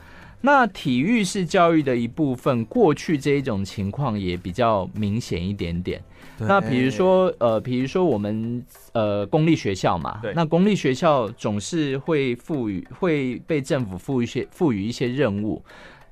[0.45, 5.99] 那体育是教育的一部分，过去这一种情况也比较明显一点点。
[6.37, 15.63] 那比如说，呃，比如说我们呃公立学校嘛，那公立学校总是会赋予会被政府赋予一些赋予一些任务。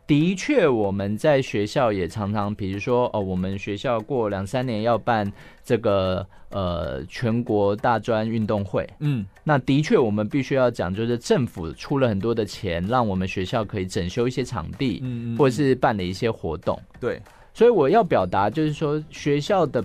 [0.05, 5.31] 的确，我们在学校也常常，比如说，哦，我们学校过两三年要办
[5.63, 17.21] 这个呃全国大专运动会，嗯，那的确我们必须要讲，就是政府出了很多的钱，让我们学校可以整修一些场地，嗯，或者是办了一些活动，对，
[17.53, 19.83] 所以我要表达就是说，学校的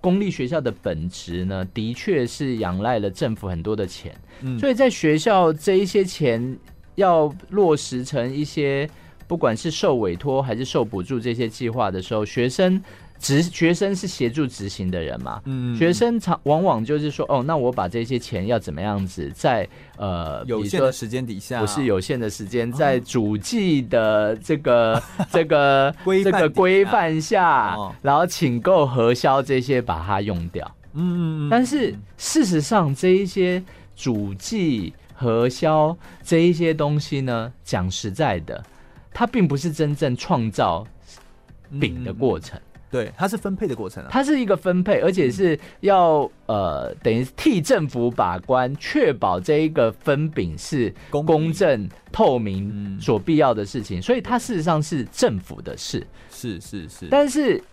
[0.00, 6.56] 公立学校的本质呢，的确是仰赖了政府很多的钱，嗯，所以在学校这一些钱
[6.94, 8.88] 要落实成一些。
[9.26, 12.82] 不管是受委托还是受补助这些计划的时候，学生
[13.18, 15.40] 执学生是协助执行的人嘛？
[15.46, 19.66] 嗯，学生常往往就是说，哦，那我把这些钱要怎么样子在
[19.96, 25.02] 呃有限的时间底下，不是有限的时间，在主计的这个
[25.32, 30.70] 这个这个规范下，然后请购核销这些把它用掉。
[30.92, 33.62] 嗯，但是事实上这一些
[33.96, 38.62] 主计核销这一些东西呢，讲实在的。
[39.18, 40.86] 它并不是真正创造
[41.80, 44.10] 饼的过程，嗯，对，它是分配的过程啊。
[44.10, 54.02] 它是一个分配，而且是要呃，等于替政府把关，确保这一个分饼是公正透明所必要的事情。
[54.02, 57.08] 所以它事实上是政府的事，是是是。
[57.10, 57.64] 但是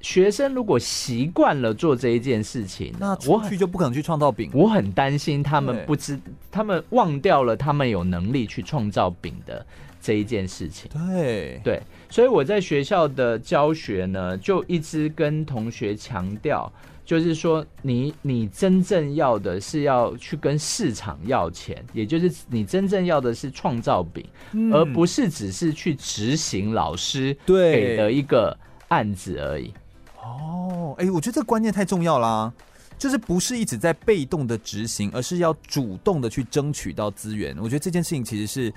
[0.00, 4.50] 学生如果习惯了做这一件事情，那我去就不可能去创造饼。
[4.54, 6.18] 我很担心他们不知，
[6.50, 9.66] 他们忘掉了他们有能力去创造饼的。
[10.02, 11.80] 这一件事情，对对，
[12.10, 16.70] 所以我在学校的教学呢，就一直跟同学强调，
[17.04, 29.72] 就是说你，你你真正要的是要去跟市场要钱，也就是你真正要的是创造饼，嗯、而不是只是去执行老师给的一个案子而已。
[30.20, 32.52] 哦，哎，我觉得这个观念太重要啦，
[32.98, 37.56] 就是不是一直在被动的执行，而是要主动的去争取到资源。
[37.58, 38.74] 我觉得这件事情其实是。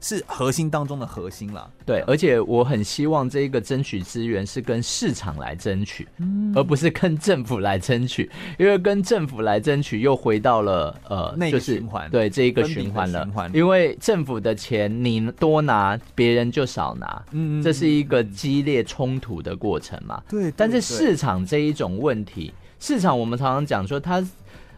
[0.00, 24.26] 是核心当中的核心了，对，而且我很希望这一个争取资源是跟市场来争取，嗯，而不是跟政府来争取，因为跟政府来争取又回到了呃那个循环，对这一个循环了，因为政府的钱你多拿，别人就少拿，嗯，这是一个激烈冲突的过程嘛，对，但是市场这一种问题，市场我们常常讲说它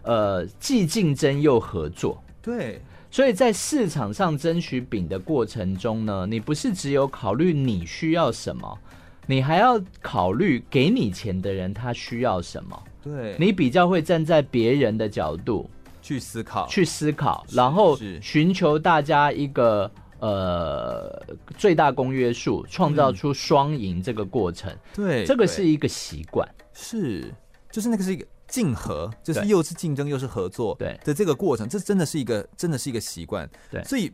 [0.03, 2.83] 呃既竞争又合作，对。
[3.13, 8.79] 所以在市场上争取饼的过程中呢，你不是只有考虑你需要什么，
[9.27, 12.83] 你还要考虑给你钱的人他需要什么。
[13.03, 15.69] 对，你比较会站在别人的角度
[16.01, 21.23] 去思考，去思考，然后寻求大家一个呃
[21.59, 24.75] 最大公约数，创造出双赢这个过程。
[24.95, 27.31] 对，这个是一个习惯，是，
[27.71, 28.25] 就是那个是一个。
[28.53, 31.01] 竞合就是又是竞争又是合作对。
[31.03, 33.49] 的这个过程，这真的是一个真的是一个习惯。
[33.71, 34.13] 对，所以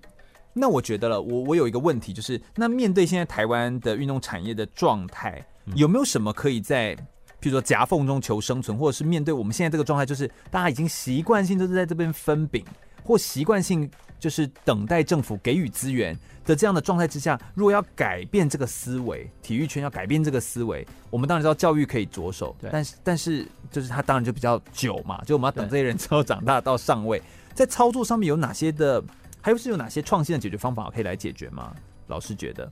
[0.52, 6.94] 那我觉得了，我我有一个问题，就是那面对现在台湾的运动产业的状态，有没有什么可以在，
[7.40, 12.64] 譬如说夹缝中求生存，或者是面对我们现在这个状态，就是大家已经习惯性都是在这边分饼，
[13.08, 13.90] 或习惯性。
[14.20, 16.12] 就是等待政府给予资源
[16.44, 27.22] 的这样的状态之下，如果要改变这个思维，体育圈要改变这个思维，我们当然知道教育可以着手，但是但是就是它当然就比较久嘛，就我们要等这些人之后长大到上位，
[27.54, 29.00] 在操作上面有哪些的，
[29.40, 31.72] 还有是有哪些创新的解决方法可以来解决吗？
[32.08, 32.68] 老师觉得？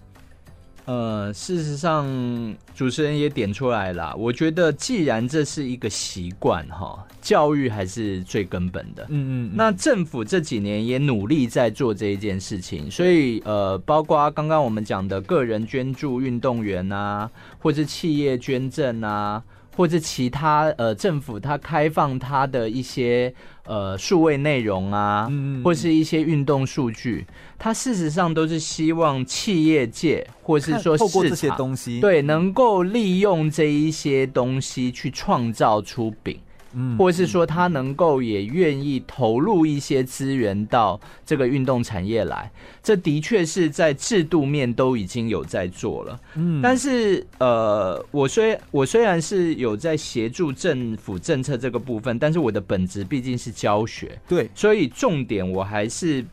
[0.86, 2.06] 呃，事实上，
[2.74, 4.14] 主持人也点出来了。
[4.16, 9.02] 我觉得，既然这是一个习惯，哈，教育还是最根本的。
[9.08, 9.52] 嗯，嗯嗯。
[9.54, 17.28] 那政府这几年也努力在做这一件事情，所以呃，包括刚刚我们讲的个人捐助运动员啊，
[17.58, 19.42] 或者企业捐赠啊。
[19.76, 23.32] 或者其他呃，政府它开放它的一些
[23.66, 27.26] 呃数位内容啊，嗯，或是一些运动数据，
[27.58, 36.40] 它事实上都是希望企业界或是说透过这些东西，对，能够利用这一些东西去创造出饼。
[36.76, 42.50] 嗯，或是说他能够也愿意投入一些资源到这个运动产业来，
[42.82, 46.20] 这的确是在制度面都已经有在做了。
[46.36, 56.24] 嗯，但是呃，我虽我虽然是有在协助政府政策这个部分，但是我的本职毕竟是教学，对，所以重点我还是。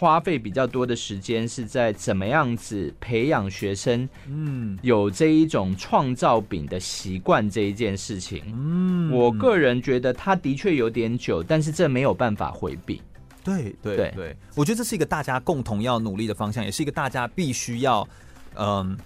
[0.00, 13.02] 花费比较多的时间是在怎么样子培养学生，嗯，有这一种创造饼的习惯这一件事情，嗯，我个人觉得他的确有点久，但是这没有办法回避。
[13.44, 18.08] 对对对对，我觉得这是一个大家共同要努力的方向，也是一个大家必须要
[18.54, 18.96] 嗯。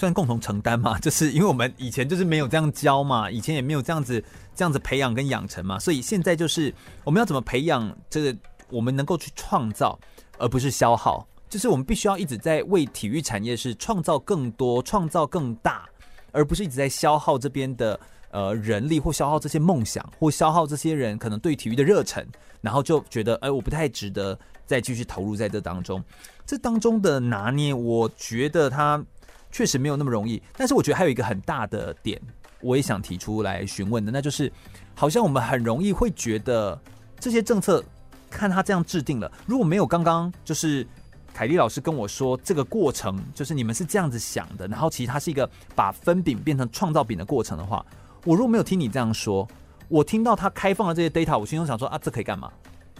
[0.00, 4.22] 算共同承担嘛， 就是因为我们以前就是没有这样教嘛，以前也没有这样子
[4.54, 6.72] 这样子培养跟养成嘛，所以现在就是
[7.02, 8.36] 我们要怎么培养这个
[8.70, 9.98] 我们能够去创造，
[10.38, 15.88] 而不是消耗，就是我们必须要一直在为体育产业是创造更多、创造更大，
[16.32, 17.98] 而不是一直在消耗这边的
[18.30, 22.26] 呃人力或消耗这些梦想或消耗这些人可能对体育的热忱，
[22.60, 26.02] 然后就觉得哎、我不太值得再继续投入在这当中，
[26.46, 29.04] 这当中的拿捏，我觉得它。
[29.50, 32.20] 确实没有那么容易，但是我觉得还有一个很大的点，
[32.60, 34.52] 我也想提出来询问的，那就是，
[34.94, 36.78] 好像我们很容易会觉得
[37.18, 37.82] 这些政策，
[38.30, 40.86] 看他这样制定了，如果没有刚刚就是
[41.32, 47.84] 凯丽老师跟我说这个过程，就是你们是这样子想的，然后其实它是一个把分饼变成创造饼的过程的话，
[48.24, 49.46] 我如果没有听你这样说，
[49.88, 52.50] 我听到他开放了这些 data，我心中想说啊，这可以干嘛？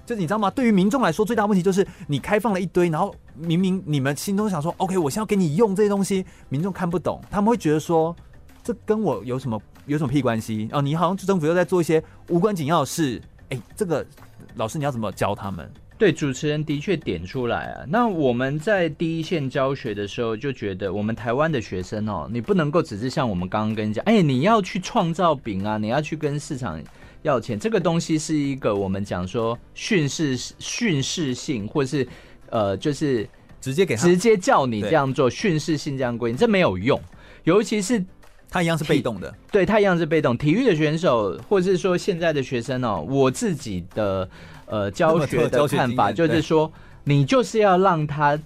[0.07, 0.51] 就你知道吗？
[0.51, 8.17] 对于民众来说，最大问题就是你开放了一堆，然后明明你们心中想说，OK，我现在要给你用这些东西，民众看不懂，他们会觉得说，
[8.65, 10.67] 这跟我有什么有什么屁关系？
[10.73, 13.21] 哦，你好像政府又在做一些无关紧要的事。
[13.51, 14.05] 哎，这个
[14.57, 15.71] 老师你要怎么教他们？
[15.97, 17.85] 对，主持人的确点出来啊。
[17.89, 26.81] 那我们在第一线教学的时候，就觉得我们台湾的学生哦，你不能够只是像我们刚刚跟你讲，哎，你要去创造饼啊，你要去跟市场。
[27.23, 32.07] 要钱这个东西是一个我们讲说训示训示性，或是
[32.49, 33.29] 呃，就是
[33.61, 36.99] 直接给他直接叫你这样做训示性这样规定，这没有用。
[37.43, 38.03] 尤其是
[38.51, 40.37] 他一样是被动的，对他一样是被动。
[40.37, 44.29] 体育的选手，或者是说现在的学生哦，我自己的
[44.67, 46.73] 呃教学的看法就是说，
[47.05, 48.39] 你就是要让他。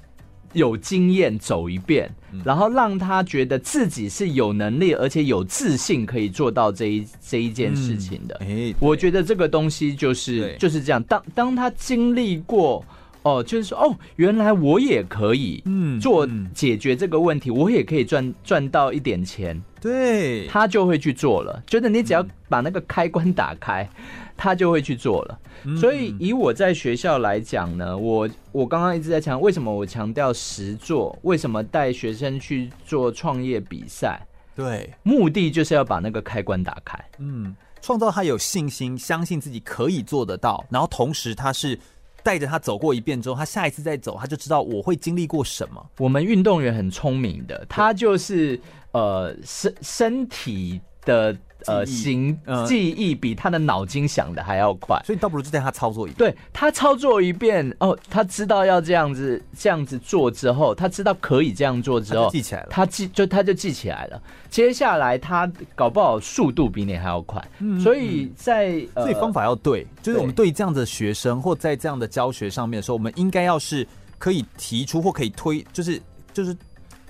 [0.55, 8.38] 有经验走一遍，然后让他觉得自己是有能力，而且有自信可以做到这一这一件事情的。
[8.46, 11.03] 嗯，我觉得这个东西就是就是这样。
[11.05, 12.84] 当当他经历过，
[13.22, 19.60] 哦，就是说，哦，原来我也可以，嗯，做解决这个问题，我也可以赚赚到一点钱。
[19.80, 21.62] 对，他就会去做了。
[21.66, 23.88] 觉得你只要把那个开关打开。
[24.34, 25.38] 他就会去做了，
[25.76, 31.16] 所以以我在学校来讲呢，我我刚刚一直在强调，为什么我强调实做？
[31.22, 34.20] 为什么带学生去做创业比赛？
[34.56, 41.78] 对，目的就是要把那个开关打开，嗯，创造他有信心，相信自己可以做得到，然后同时他是
[42.22, 45.84] 带着他走过一遍之后，他下一次再走，他就知道我会经历过什么。
[45.98, 48.60] 我们运动员很聪明的，他就是
[48.92, 51.36] 呃身身体的。
[51.66, 52.36] 呃，行
[52.66, 56.30] 记忆比他的脑筋想的还要快，所以倒不如就带他操作一遍。
[56.30, 62.68] 对，他操作一遍哦，他知道要这样子这样子做之后，他知道可以这样做之后，记起来了。
[62.70, 64.22] 他记就他就记起来了。
[64.50, 67.42] 接下来他搞不好速度比你还要快。
[67.58, 73.86] 嗯，所以在所以方法要对，就是我们对这样的学生或在这样的教学上面的时候，我们应该要是
[74.18, 76.00] 可以提出或可以推，就是
[76.32, 76.56] 就是。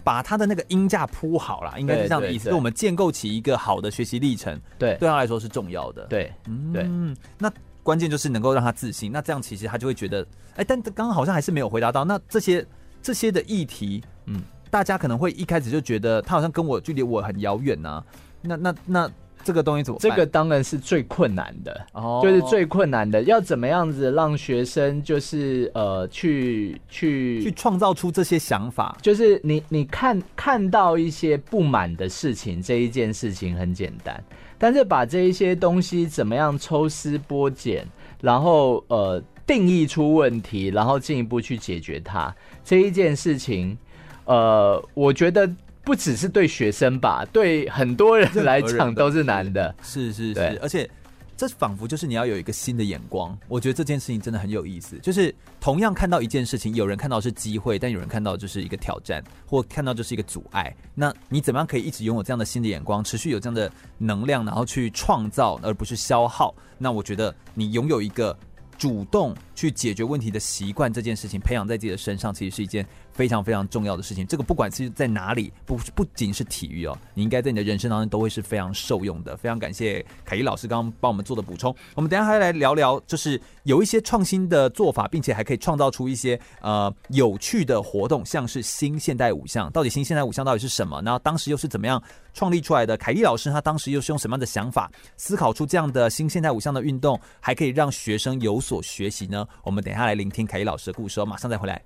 [0.05, 2.51] 把他的那个音架铺好了，应该是这样的意思。
[2.51, 6.05] 就我们建构起一个好的学习历程，对，对他来说是重要的。
[6.07, 6.33] 对，
[6.73, 7.51] 对，嗯，那
[7.83, 9.11] 关键就是能够让他自信。
[9.13, 10.23] 那这样其实他就会觉得，
[10.53, 12.05] 哎、欸，但刚刚好像还是没有回答到。
[12.05, 12.67] 那这些
[13.03, 14.41] 这些的议题，嗯，
[14.71, 18.03] 大家可能会一开始就觉得他好像跟我距离我很遥远呐。
[18.43, 19.11] 那那那。
[19.45, 20.11] 这个东西怎么办？
[20.11, 28.97] 这个当然是最困难的哦，就是最困难的，要怎么样子让学生就是呃去去去创造出这些想法？
[29.03, 34.23] 就是你你看看到一些不满的事情，这一件事情很简单，
[34.59, 37.87] 但是把这一些东西怎么样抽丝剥茧，
[38.21, 42.35] 然后呃定义出问题，然后进一步去解决它，
[42.65, 43.77] 这一件事情，
[44.25, 45.51] 呃，我觉得。
[45.85, 49.75] 不只是对学生吧，对很多人 来讲都是难的。
[49.83, 50.89] 是是是，而且
[51.37, 53.37] 这仿佛就是你要有一个新的眼光。
[53.49, 60.73] 我觉得这件事情真的很有意思，就是同样看到一件事情，有人看到是机会，但有人看到就是一个挑战，或看到就是一个阻碍。
[60.95, 63.69] 那你怎么样可以一直拥有这样的新的眼光，持续有这样的
[63.99, 66.55] 能量，然后去创造，而不是消耗？
[66.79, 68.37] 那我觉得你拥有一个
[68.79, 72.87] 主动去解决问题的习惯，这件事情培养在自己的身上，其实是一件。
[73.13, 79.37] 非常非常重要的事情，这个不管是在哪里，不不仅是体育哦，你应该在你的人生当中都会是非常受用的。
[79.37, 81.75] 非常感谢凯丽老师刚刚帮我们做的补充。
[81.95, 89.71] 我们等下还来聊聊，就是有一些创新的做法，并且还可以创造出一些呃有趣的活动，像是新现代五项。
[89.73, 91.01] 到底新现代五项到底是什么？
[91.03, 92.03] 然后当时又是怎么样
[92.33, 92.97] 创立出来的？
[92.97, 99.47] 凯丽老师他当时又是用什么样的想法思考出这样的新现代五项的运动，还可以让学生有所学习呢？
[99.63, 101.83] 我们等一下来聆听凯丽老师的故事哦，马上再回来。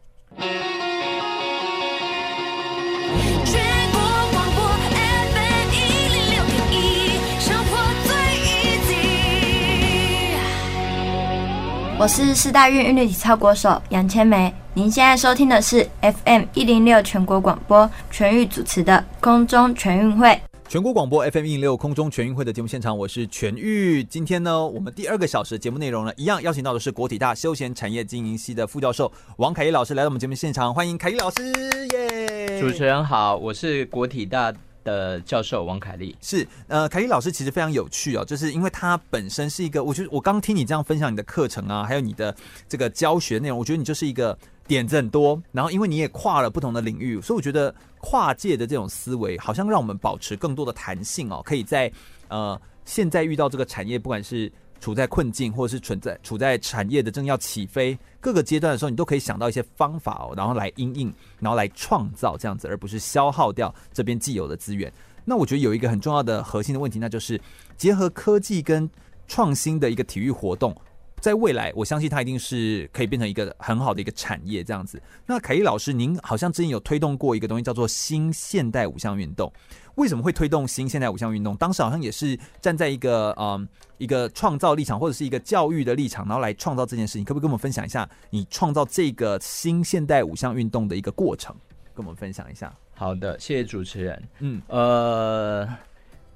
[11.99, 14.53] 我是四大运韵律体操国手杨千梅。
[14.75, 20.39] 您现在收听的是 FM 一零六全国广播全域主持的空中全运会。
[20.69, 24.05] 全国广播 FM 一零六空中全运会的节目现场，我是全玉。
[24.05, 31.51] 今天呢，我们第二个小时节目内容呢，一样邀请到的是国体大休闲产业经营系的副教授王凯丽老师来到我们节目现场，欢迎凯丽老师
[31.95, 32.61] 耶！
[32.61, 34.53] 主持人好，我是国体大
[34.87, 36.17] 的教授王凯丽。
[36.23, 42.35] 是呃，凯丽老师其实非常有趣哦，就是因为他本身是一个，我觉得我刚听你这样分享你的课程啊，还有你的
[42.69, 44.39] 这个教学内容，我觉得你就是一个。
[44.69, 51.89] 点子很多，然后因为你也跨了不同的领域，所以我觉得跨界的这种思维，好像让我们保持更多的弹性哦，可以在
[52.27, 64.93] 呃现在遇到这个产业，不管是处在困境，或者是存在处在产业的正要起飞各个阶段的时候，你都可以想到一些方法哦，然后来因应，然后来创造这样子，而不是消耗掉这边既有的资源。
[65.25, 67.41] 那我觉得有一个很重要的核心的问题，那就是
[67.77, 68.89] 结合科技跟
[69.27, 70.75] 创新的一个体育活动。
[71.19, 75.03] 在未来，我相信它一定是可以变成一个很好的一个产业，这样子。
[75.25, 79.51] 那凯丽老师，您好像之前有推动过一个东西，叫做新现代五项运动。
[79.97, 81.57] 为什么会推动新现代五项运动？
[81.57, 83.69] 当时好像也是站在一个嗯
[83.99, 87.25] 一个创造立场，或者是一个教育的立场，然后来创造这件事情。
[87.25, 91.55] 可不可以跟我们分享一下你创造这个新现代五项运动的一个过程？
[91.95, 92.73] 跟我们分享一下。
[92.95, 94.23] 好的，谢谢主持人。
[94.39, 95.69] 嗯，呃。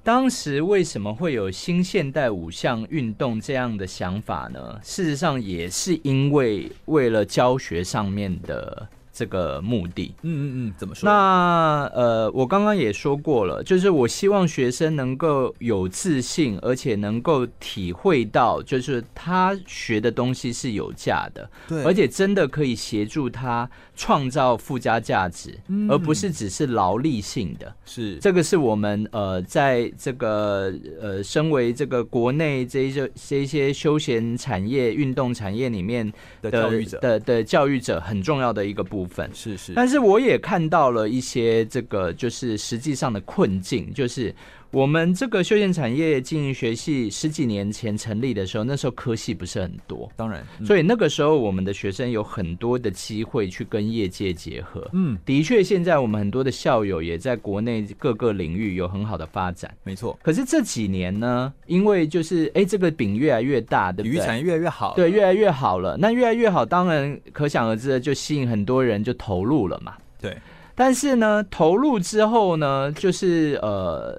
[0.03, 4.81] 当时为什么会有新现代五项运动这样的想法呢？
[4.83, 8.89] 事实上也是因为为了教学上面的。
[9.13, 11.07] 这个目的，嗯嗯嗯，怎么说？
[11.09, 23.69] 那呃，我刚刚也说过了，就是我希望学生能够有自信，而且能够体会到，就是他学的东西是有价的，对，而且真的可以协助他
[24.01, 27.71] 创造附加价值，嗯，而不是只是劳力性的。
[27.85, 39.31] 是这个是我们呃，在这个呃，身为这个国内这一些这一些休闲产业、运动产业里面的的教育者的的教育者很重要的一个部分。
[39.35, 44.35] 是是，但是我也看到了一些这个就是实际上的困境，就是
[44.73, 54.89] 我们这个休闲产业经营学系十几年前成立的时候，那时候科系不是很多，当然，所以那个时候我们的学生有很多的机会去跟业界结合。
[54.93, 60.17] 嗯，的确，现在我们很多的校友也在国内各个领域有很好的发展，没错。
[60.23, 64.13] 可是这几年呢，因为就是哎，这个饼越来越大，对不对？
[64.13, 65.97] 体育产业越来越好，对，越来越好了。
[65.97, 69.95] 那越来越好，当然可想而知的，就吸引很多人就投入了嘛。
[70.21, 70.37] 对。
[70.77, 74.17] 但是呢，投入之后呢，就是呃。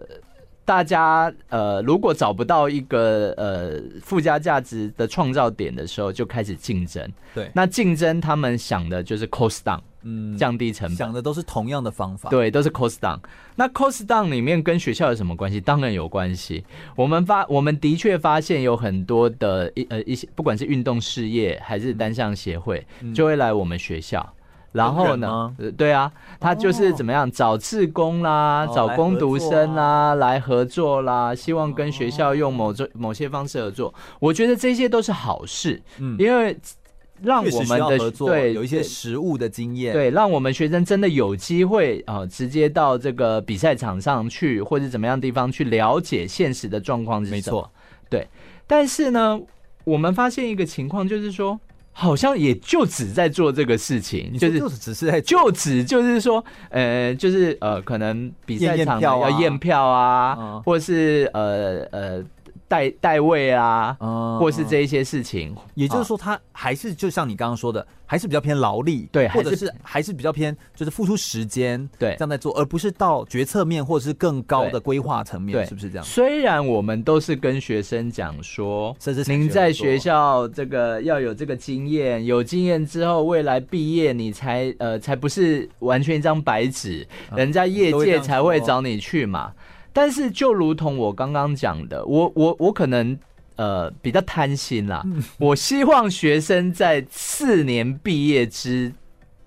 [0.64, 7.12] 大家呃，如果找不到一个呃附加价值的创造点的时候，就开始竞争。
[7.34, 12.30] 对，那竞争他们想的就是 cost down，嗯，降低成本，想的都是同样的方法。
[12.30, 13.20] 对，都是 cost down。
[13.56, 15.60] 那 cost down 里面跟学校有什么关系？
[15.60, 16.64] 当然有关系。
[16.96, 24.34] 我们发，我们的确发现有很多的一呃一些，不管是运动事业还是单项协会，嗯，就会来我们学校。
[24.72, 25.54] 然后呢？
[25.78, 33.94] 对啊，他就是怎么样找志工啦，找工读生啦，来合作啦，希望跟学校用某种某些方式合作。
[34.20, 36.58] 我觉得这些都是好事，嗯，因为
[37.22, 47.36] 让我们的对有一些实务的经验，对，让我们学生真的有机会啊，直接到这个比赛场上去，或者怎么样地方去了解现实的状况是什么。
[47.36, 47.70] 没错，
[48.10, 48.28] 对。
[48.66, 49.38] 但是呢，
[49.84, 51.60] 我们发现一个情况，就是说。
[51.92, 62.24] 好像也就只在做这个事情，就是就只是在就只就是说，呃，就是呃，可能比赛场要验票啊，或是呃呃。
[62.72, 76.06] 代代位啊，嗯，或是这一些事情，也就是说，他还是就像你刚刚说的，还是比较偏劳力，对，或者是还是比较偏就是付出时间，对，这样在做，而不是到决策面或者是更高的规划层面，是不是这样？
[76.06, 78.96] 虽然我们都是跟学生讲说，
[79.28, 87.06] 您在学校这个要有这个经验，有经验之后，未来毕业你才呃才不是完全一张白纸，
[87.36, 89.52] 人家业界才会找你去嘛。
[89.94, 93.18] 但是，就如同我刚刚讲的，我我我可能
[93.56, 95.04] 呃比较贪心啦。
[95.38, 98.92] 我希望学生在四年毕业之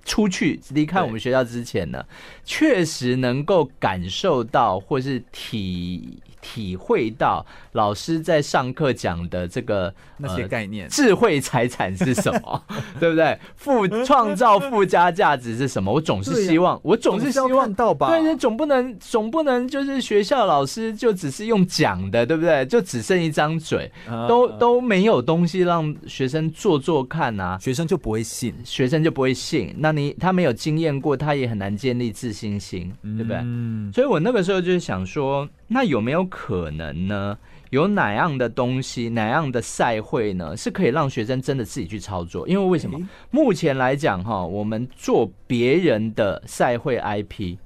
[0.04, 2.04] 出去离开我们学校之前呢，
[2.44, 6.22] 确实能够感受到或是体。
[6.44, 12.62] 体会到老师在上课讲的这个那些概念，智慧财产是什么，
[13.00, 13.38] 对不对？
[13.56, 15.90] 附创造附加价值是什么？
[15.90, 18.10] 我总是希望，我总是希望到吧？
[18.10, 22.66] 对，总不能总不能就是学校老师就只是用讲的，对不对？
[22.66, 23.90] 就只剩一张嘴，
[24.28, 29.74] 都都没有东西让学生做做看啊，学生就不会信，学生就不会信。
[29.78, 33.38] 那你他没有经验过，他也很难建立自信心，对不对？
[33.42, 35.48] 嗯，所以我那个时候就是想说。
[35.66, 37.38] 那有没有可能呢？
[37.70, 42.46] 有哪样的东西，哪样的赛会呢，是可以让学生真的自己去操作？
[42.46, 43.00] 因为为什么？
[43.32, 47.56] 目前来讲哈，我们做别人的赛会 IP，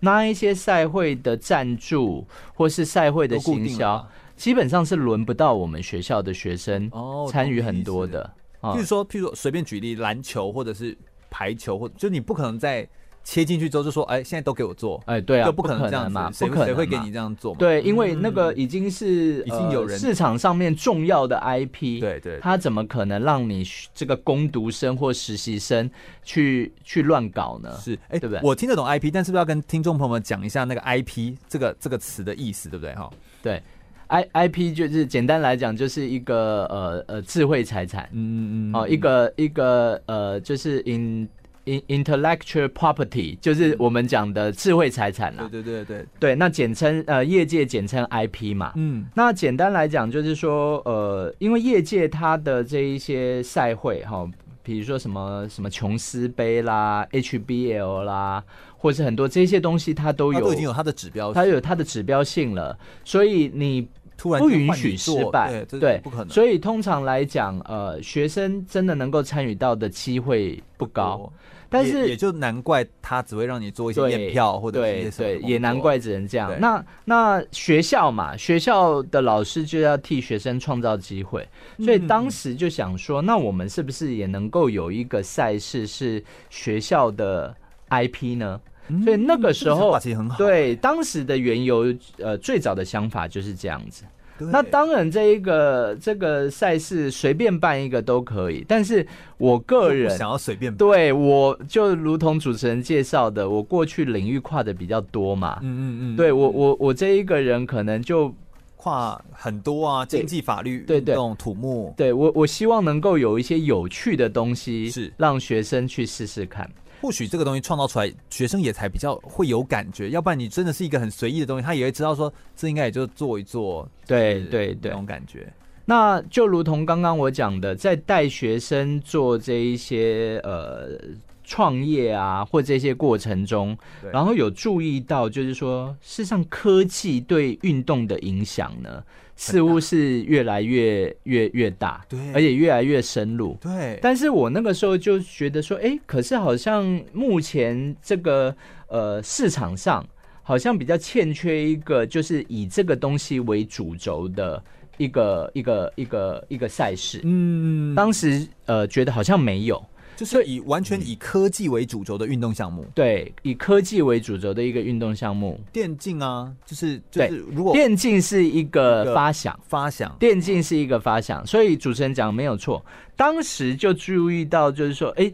[0.00, 6.90] 那一些赛会的赞助或是赛会的行销，基本上是轮不到我们学校的学生
[7.30, 8.28] 参与很多的。
[8.60, 10.96] 譬如说，譬如说，随便举例，篮球或者是
[11.30, 12.88] 排球，或就你不可能在。
[13.24, 17.54] 切进去之后就说：“哎，现在都给我做。”哎，对啊，不可能这样嘛，谁谁会给你这样做？
[17.56, 23.64] 对，因为那个已经是已经有人市场上面重要的 IP，对对，他怎么可能让你
[23.94, 25.90] 这个攻读生或实习生
[26.22, 27.74] 去去乱搞呢？
[27.80, 28.40] 是，哎，对不对？
[28.42, 32.94] 我听得懂 IP，但是不是要跟听众朋友们讲一下那个 IP 这个这个词的意思，对不对？
[32.94, 33.10] 哈，
[33.42, 33.62] 对
[34.08, 41.26] ，I IP 就是简单来讲就是一个呃呃智慧财产，嗯嗯嗯，哦，一个一个呃就是 in。
[41.64, 45.48] Intellectual property 就是我们讲的智慧财产啦。
[45.50, 48.72] 对对对对对，那简称呃业界简称 IP 嘛。
[48.76, 54.28] 嗯，那简单来讲就是说呃，因为业界它的这一些赛会哈，
[54.62, 58.44] 比如说什么什么琼斯杯啦、HBL 啦，
[58.76, 63.88] 或是很多这些东西，它都有，它都已经有它的指标，它有它的指标性了，所以你
[64.18, 66.28] 突然不允许失败，对，不可能。
[66.28, 71.32] 所以通常来讲，呃，学生真的能够参与到的机会不高。
[71.74, 76.52] 但是也，也就难怪他只会让你做一些验票或者对对，也难怪只能这样。
[76.60, 81.48] 那那学校嘛，学校的老师就要替学生创造机会，
[81.78, 87.52] 所以当时就想说，那我们是不是也能够有一个赛事是学校的
[87.90, 88.60] IP 呢？
[89.02, 89.98] 所以那个时候，
[90.38, 94.04] 对当时的缘由，呃，最早的想法就是这样子。
[94.50, 99.06] 那当然，这一个这个赛事随便办一个都可以，但是
[99.38, 108.34] 我个人想要随便办，对，我就如同主持人介绍的，我过去领域跨的比较多嘛，嗯嗯嗯，对我我我这一个人可能就
[108.76, 115.12] 跨很多啊，经济、法律、对对，土木，对我我希望能够有一些有趣的东西，是。
[115.16, 116.70] 让学生去试试看。
[117.04, 120.08] 或许这个东西创造出来，学生也才比较会有感觉。
[120.08, 123.86] 要不然你真的是一个很随意的东西，他也会知道说，这应该也就做一做。
[124.06, 125.52] 对对对，那种感觉。
[125.84, 130.98] 那就如同刚刚我讲的，在带学生做这一些呃
[131.44, 133.76] 创业啊，或这些过程中，
[134.10, 139.04] 然后有注意到，就是说，事实上科技对运动的影响呢，
[139.36, 143.98] 似乎是越来越越越大，对，而且越来越深入，对。
[144.00, 148.54] 但是我那个时候就觉得说，哎、欸，可是好像目前这个
[148.88, 150.06] 呃市场上
[150.42, 154.62] 好像比较欠缺一个，就是以这个东西为主轴的
[154.98, 157.20] 一个一个一个一个赛事。
[157.24, 159.84] 嗯，当时呃觉得好像没有。
[160.16, 172.84] 就是以完全以科技为主轴的运动项目，对，以科技为主轴的一个运动项目，电竞啊，就是就是如果电竞是一个发想，发想，电竞是一个发想，所以主持人讲没有错，
[173.16, 175.32] 当时就注意到，就是说，哎，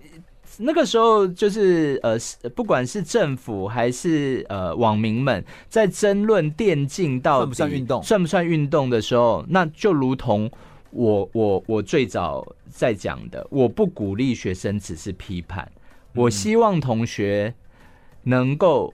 [0.59, 2.17] 那个时候就是呃，
[2.55, 10.51] 不管是政府还是呃网民们在争论电竞到底算不算运动，算不算运动的时候，那就如同。
[10.91, 15.71] 我我我最早在讲的，我不鼓励学生只是批判，
[16.15, 17.55] 我希望同学
[18.23, 18.93] 能够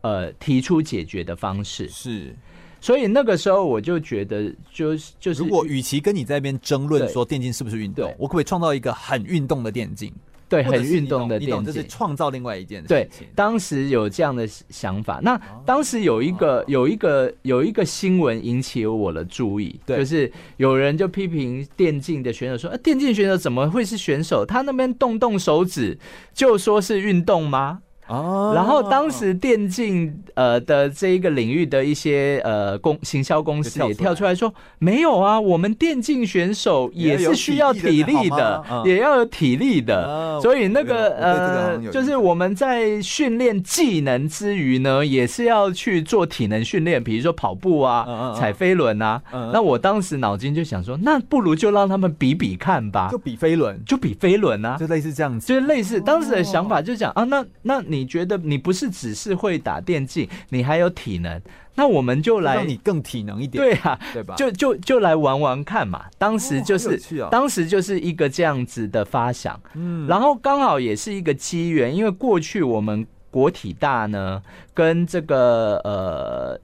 [0.00, 1.88] 呃提出解决的方式。
[1.88, 2.34] 是，
[2.80, 10.12] 所以那个时候我就觉得，就是就是，如果与其跟你在那边争论说电竞是不是运动，我可不可以创造一个很运动的电竞？
[10.54, 12.96] 对，很运动的电竞，这是创造另外一件事情。
[12.96, 15.20] 对，当时有这样的想法。
[15.22, 24.44] 那当时有一个有一个有一个新闻引起我的注意，就是有人就批评电竞的选手说：“啊，电竞选手怎么会是选手？
[24.46, 25.98] 他那边动动手指
[26.32, 49.22] 就说是运动吗？”哦，然后当时电竞呃的这一个领域的一些呃公行销公司也跳出来说，没有啊，我们电竞选手也是需要体力的，也要有体力的，所以那个呃就是我们在训练技能之余呢，也是要去做体能训练，比如说跑步啊、踩飞轮啊。
[49.50, 57.93] 那我当时脑筋就想说，那不如就让他们比比看吧，就比飞轮，就比飞轮啊，就类似这样子，就是类似当时的想法就讲啊，那那你。
[57.94, 61.40] 你觉得你不是只是会打电竞，你还有体能，
[61.76, 64.34] 那我们就来让你更体能一点，对啊，对吧？
[64.34, 66.06] 就就就来玩玩看嘛。
[66.18, 74.42] 当时就是，哦哦、当时就是一个这样子的发想，嗯，然后刚好也是一个机缘，因为过去我们国体大呢，
[74.72, 76.60] 跟这个呃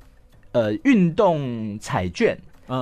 [0.53, 2.37] 呃运动彩券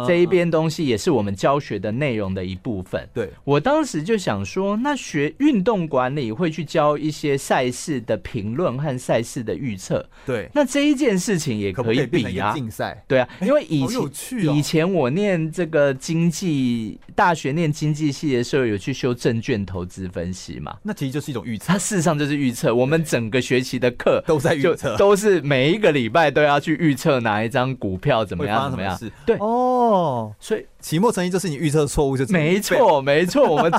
[0.06, 3.08] 这一边东西也是我们教学的内容的一部分。
[3.14, 10.04] 对，我当时就想说，那学运动管理会去教一些赛事的评论和赛事的预测。
[10.26, 13.02] 对，那这一件事情也可以比啊，竞赛。
[13.06, 20.76] 对啊， 因为以前、哦、以前我念这个经济大学念经济系的时候，有去修证券投资分析嘛？
[20.82, 22.74] 那其实就是一种预测，它事实上就是预测。
[22.74, 28.98] 我们整个学期的课都在预测，都是每一个礼拜都要去预测哪一张股票怎么样怎么样。
[29.24, 30.34] 对哦，哦。
[30.40, 33.48] 所以期末成绩就是你预测错误就没错没错。
[33.48, 33.72] 我们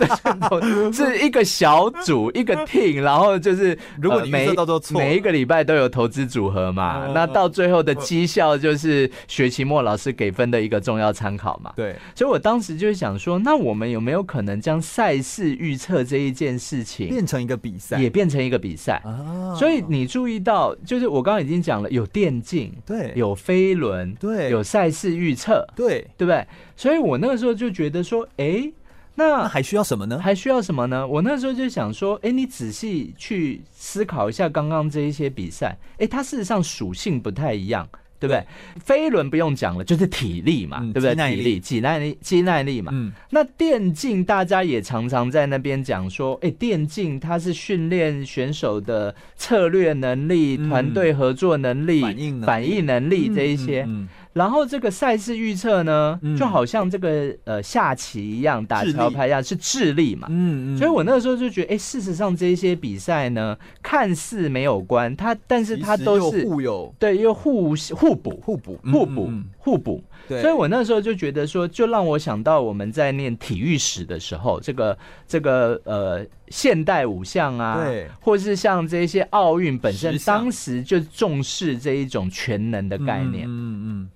[0.91, 11.71] 这是一个小组一个 team，然后就是 如果你预测到都错，每一个礼拜都有投资组合嘛，那到最后的绩效就是学期末老师给分的一个重要参考嘛。
[11.75, 19.01] 对，所以我当时就想说，那我们有没有可能将赛事预测这一件事情变成一个比赛，也变成一个比赛？
[19.05, 19.55] 啊？
[19.55, 26.45] 所以你注意到，就是我刚刚已经讲了，有电竞，对，有飞轮，对，有赛事预测，对，对不对？
[26.79, 28.71] 所以我那个时候就觉得说，哎，
[29.15, 30.17] 那那还需要什么呢？
[30.17, 31.05] 还需要什么呢？
[31.05, 37.85] 我那时候就想说，哎，你仔细去思考一下刚刚这一些比赛，哎，它事实上属性不太一样。
[38.21, 38.45] 对不对？
[38.83, 41.15] 飞轮不用讲了，就是体力嘛，嗯、对不对？
[41.15, 42.91] 体力、肌耐力、肌耐力嘛。
[42.93, 43.13] 嗯。
[43.29, 53.85] 那电竞大家也常常在那边讲说，哎，电竞它是训练选手的策略能力、嗯、团队合作能力、反应反应能力这一些。
[53.87, 54.09] 嗯。
[54.39, 60.27] 然后这个赛事预测呢，就好像这个呃下棋一样，打桥牌一样，是智力嘛。
[60.29, 60.77] 嗯嗯。
[60.77, 70.01] 所以我那个时候就觉得，哎，事实上这些比赛呢，看似没有关，它但是它都是互有，对，又互互补、互补、互补、互补。
[70.29, 70.41] 对。
[70.41, 83.45] 所以我那时候就觉得说，就让我想到我们在念体育史的时候，这个这个呃现代五项啊，对，或是像这些奥运本身，当时就重视这一种全能的概念。
[83.45, 84.09] 嗯嗯。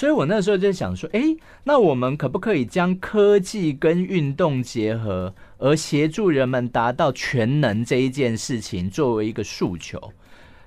[0.00, 1.20] 所以我那时候就想说，哎，
[1.62, 10.00] 那我们可不可以将科技跟运动结合，而协助人们达到全能这一件事情作为一个诉求，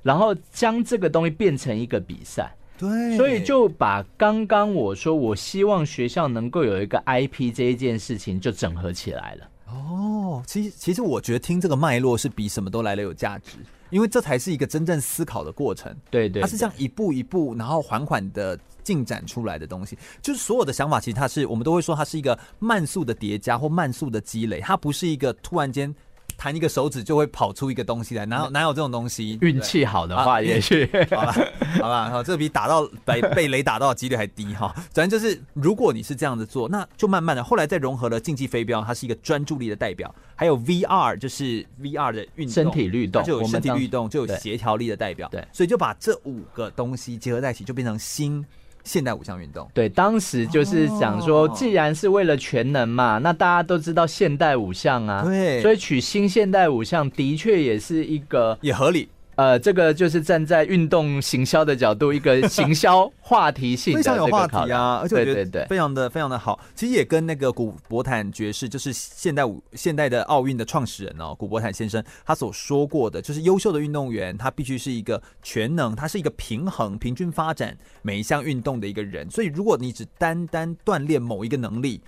[0.03, 2.55] 然后将这个东西变成一个比赛？
[2.77, 9.49] 对，所以就把刚刚我说我希望学校能够有一个 IP 这一件事情就整合起来了。
[9.65, 13.57] 哦，其实其实我觉得听这个脉络是比什么都来的有价值。
[13.89, 19.97] 因为这才是一个真正思考的过程，对，对对，它是这样一步一步，然后缓缓的进展出来的东西。
[20.21, 25.93] 就是所有的想法，其实它是我们都会说它是一个慢速的叠加或慢速的积累，它不是一个突然间。
[26.35, 29.37] 弹一个手指就会跑出一个东西来，哪有哪有这种东西？
[29.41, 31.35] 运气好的话，也许、啊、 好吧，
[31.79, 34.73] 好吧，好，这比打到被被雷打到的几率还低哈。
[34.91, 45.29] 反正就是，如果你是这样子做，那就慢慢的，后来再融合了竞技飞镖，它是一个专注力的代表，还有 VR 就是 VR 的运动，身体律动，就有身体律动，就有协调力的代表。
[45.29, 48.43] 对，所以就把这五个东西结合在一起，就变成新。
[48.83, 59.07] 现代五项运动，对，当时就是想说，既然是为了全能嘛，那大家都知道现代五项啊，对，所以取新现代五项的确也是一个也合理。
[59.35, 66.59] 呃，这个就是站在运动行销的角度，一个行销话题性非常有话题啊，而且我觉得对非常的非常的好。
[66.75, 79.29] 其实也跟那个古伯坦爵士，就是现代五现代的奥运的创始人哦，古伯坦先生他所说过的，就是优秀的运动员他必须是一个全能，他是一个平衡、平均发展每一项运动的一个人。
[79.31, 81.99] 所以如果你只单单锻炼某一个能力，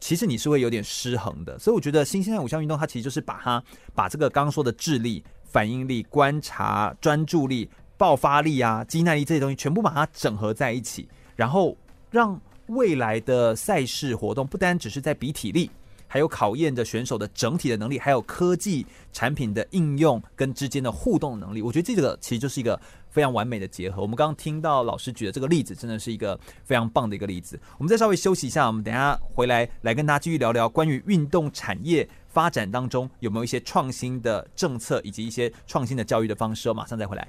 [0.00, 1.58] 其实你是会有点失衡的。
[1.58, 3.62] 所以我觉得新现代五项运动，它其实就是把它
[3.94, 5.24] 把这个刚刚说的智力。
[5.54, 11.76] 反应力、观察、专注力、爆发力啊、肌耐力这些东西，全部把它整合在一起，然后
[12.10, 15.70] 让未来的赛事活动不单只是在比体力，
[16.08, 21.62] 还有考验着选手的整体的能力，还有科技产品的应用跟之间的互动能力。
[21.62, 22.80] 我觉得这个其实就是一个
[23.10, 24.02] 非常完美的结合。
[24.02, 27.56] 我们刚刚听到老师举的这个例子，真的是一个非常棒的一个例子。
[27.78, 32.08] 我们再稍微休息一下，我们等下回来来跟大家继续聊聊关于运动产业。
[32.34, 36.68] 发展当中有没有一些创新的政策，以及一些创新的教育的方式？
[36.68, 37.28] 我马上再回来。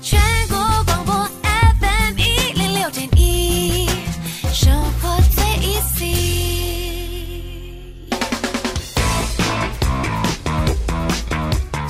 [0.00, 0.18] 全
[0.48, 1.14] 国广播
[1.80, 3.86] FM 一零六点一，
[4.54, 4.72] 生
[5.02, 6.08] 活最 easy，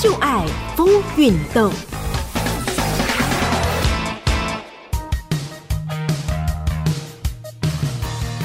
[0.03, 0.45] 就爱
[0.75, 1.73] 风运动。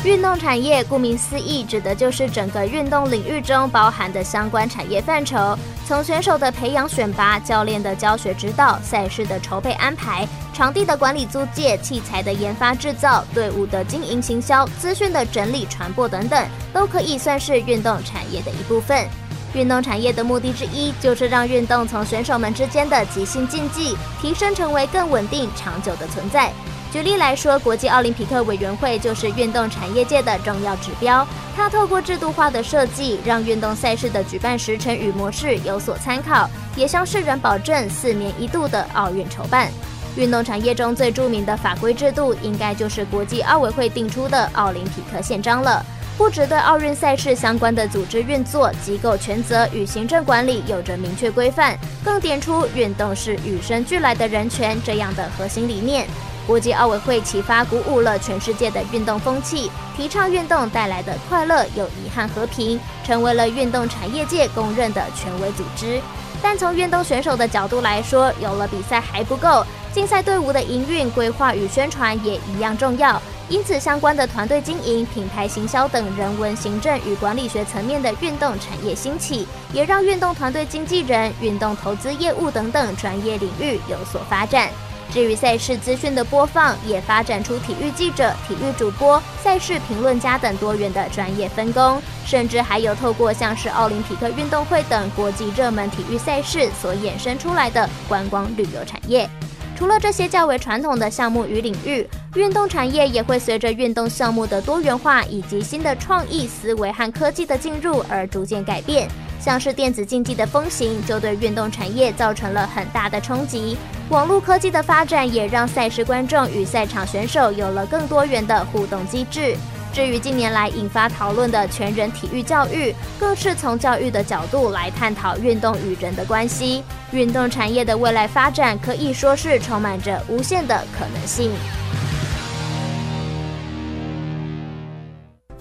[0.06, 5.58] 运动产业顾名思义，指的就是整个运动领域中包含的相关产业范畴。
[5.88, 19.08] 从选手的培养选拔、教练的教学指导、赛事的筹备安排、场地的管理租借、器材的研发制造、队伍的经营行销、资讯的整理传播等等，都可以算是运动产业的一部分。
[19.56, 26.51] 运动产业的目的之一，就是让运动从选手们之间的即兴竞技，提升成为更稳定长久的存在。
[26.96, 31.28] 举例来说，国际奥林匹克委员会就是运动产业界的重要指标。
[31.54, 39.70] 它透过制度化的设计，让运动赛事的举办时程与模式有所参考，也向世人保证四年一度的奥运筹办。
[40.16, 45.86] 运动产业中最著名的法规制度，应该就是国际奥委会定出的奥林匹克宪章了。
[46.18, 56.08] 不只对奥运赛事相关的组织运作、机构权责与行政管理有着明确规范，更点出运动是与生俱来的人权这样的核心理念。
[56.48, 66.00] 国际奥委会启发鼓舞了全世界的运动风气，提倡运动带来的快乐、友谊和和平，成为了运动产业界公认的权威组织。
[66.41, 73.20] 但从运动选手的角度来说，有了比赛还不够，竞赛队伍的营运、规划与宣传也一样重要。
[73.48, 84.70] 因此，相关的团队经营、品牌行销等人文行政与管理学层面的运动产业兴起，也让运动团队经纪人、运动投资业务等等专业领域有所发展。
[85.16, 99.30] 至于赛事资讯的播放，也发展出体育记者、体育主播、赛事评论家等多元的专业分工，甚至还有透过像是奥林匹克运动会等国际热门体育赛事所衍生出来的观光旅游产业。
[99.78, 102.05] 除了这些较为传统的项目与领域，
[102.36, 109.07] 运动产业也会随着运动项目的多元化以及新的创意思维和科技的进入而逐渐改变。
[109.46, 113.78] 像是电子竞技的风行，就对运动产业造成了很大的冲击。
[114.10, 119.56] 网络科技的发展也让赛事观众与赛场选手有了更多元的互动机制。
[119.93, 126.84] 至于近年来引发讨论的全人体育教育，更是从教育的角度来探讨运动与人的关系。
[127.12, 131.52] 运动产业的未来发展可以说是充满着无限的可能性。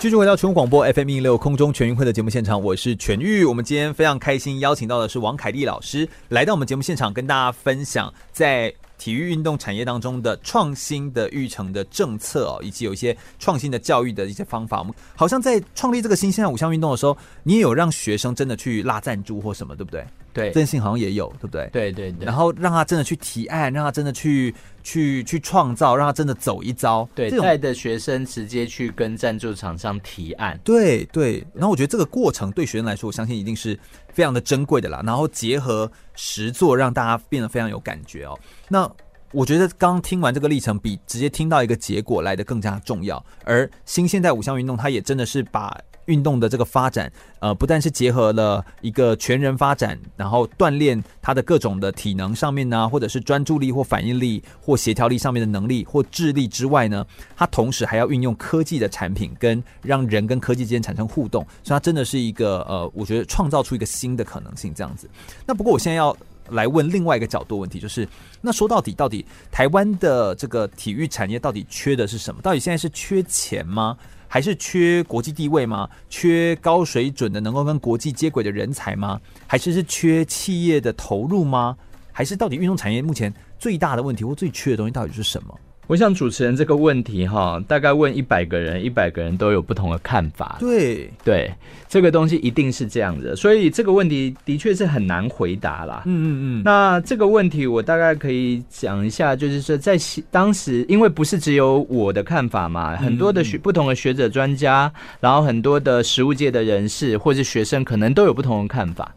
[0.05, 3.43] 继续回到全国广播 FM 一六空中全运会的节目现场，我是全玉。
[3.43, 8.71] 我们今天非常开心邀请到的是王凯丽老师来到我们节目现场，跟大家分享在。
[8.97, 20.05] 体育运动产业当中的创新的育成的政策哦，以及有一些创新的教育的一些方法，我们好像在创立这个新现代五项运动的时候，你也有让学生真的去拉赞助或什么，对不对？
[20.35, 21.69] 对，这件事情好像也有，对不对？
[21.73, 22.27] 对对对。
[22.27, 27.09] 然后让他真的去提案，让他真的去去去创造，让他真的走一遭。
[27.15, 30.59] 对，带的学生直接去跟赞助厂商提案。
[30.65, 31.47] 对对。
[31.55, 33.79] 然后我觉得这个过程对学生来说，我相信一定是
[34.13, 35.01] 非常的珍贵的啦。
[35.07, 38.39] 然后结合实作，让大家变得非常有感觉哦。
[38.69, 38.91] 那
[39.31, 43.25] 我觉得刚听完这个历程，比直接听到一个结果来的更加重要。
[43.45, 45.77] 而新现代五项运动，它也真的是把
[46.07, 65.09] 运动的这个发展，呃，不但是结合了一个全人发展，然后锻炼他的各种的体能上面呢，或者是专注力或反应力或协调力上面的能力或智力之外呢，它同时还要运用科技的产品，跟让人跟科技之间产生互动，所以它真的是一个呃，我觉得创造出一个新的可能性这样子。
[65.47, 66.17] 那不过我现在要。
[66.51, 68.07] 来问另外一个角度问题，就是
[68.43, 72.43] 那说到底，到底台湾的这个体育产业到底缺的是什么？
[72.43, 73.97] 到底现在是缺钱吗？
[74.29, 75.89] 还是缺国际地位吗？
[76.09, 79.21] 缺高水准的能够跟国际接轨的人才吗？
[79.47, 81.77] 还是是缺企业的投入吗？
[82.13, 85.59] 还是到底运动产业目前最大的问题或最缺的东西到底是什么？
[85.87, 90.57] 我想主持人这个问题哈，大概问一百个人，一百个人都有不同的看法。
[90.59, 91.53] 对对，
[91.89, 96.03] 这个东西一定是这样的，所以这个问题的确是很难回答啦。
[96.07, 96.29] 嗯嗯
[96.61, 96.63] 嗯。
[96.65, 99.99] 那这个问题我大概可以讲一下，就是说在
[100.31, 109.15] 当时，因为不是只有我的看法嘛，很多的学不同的学者专家，然后很多的实务界的人士或是学生，可能都有不同的看法。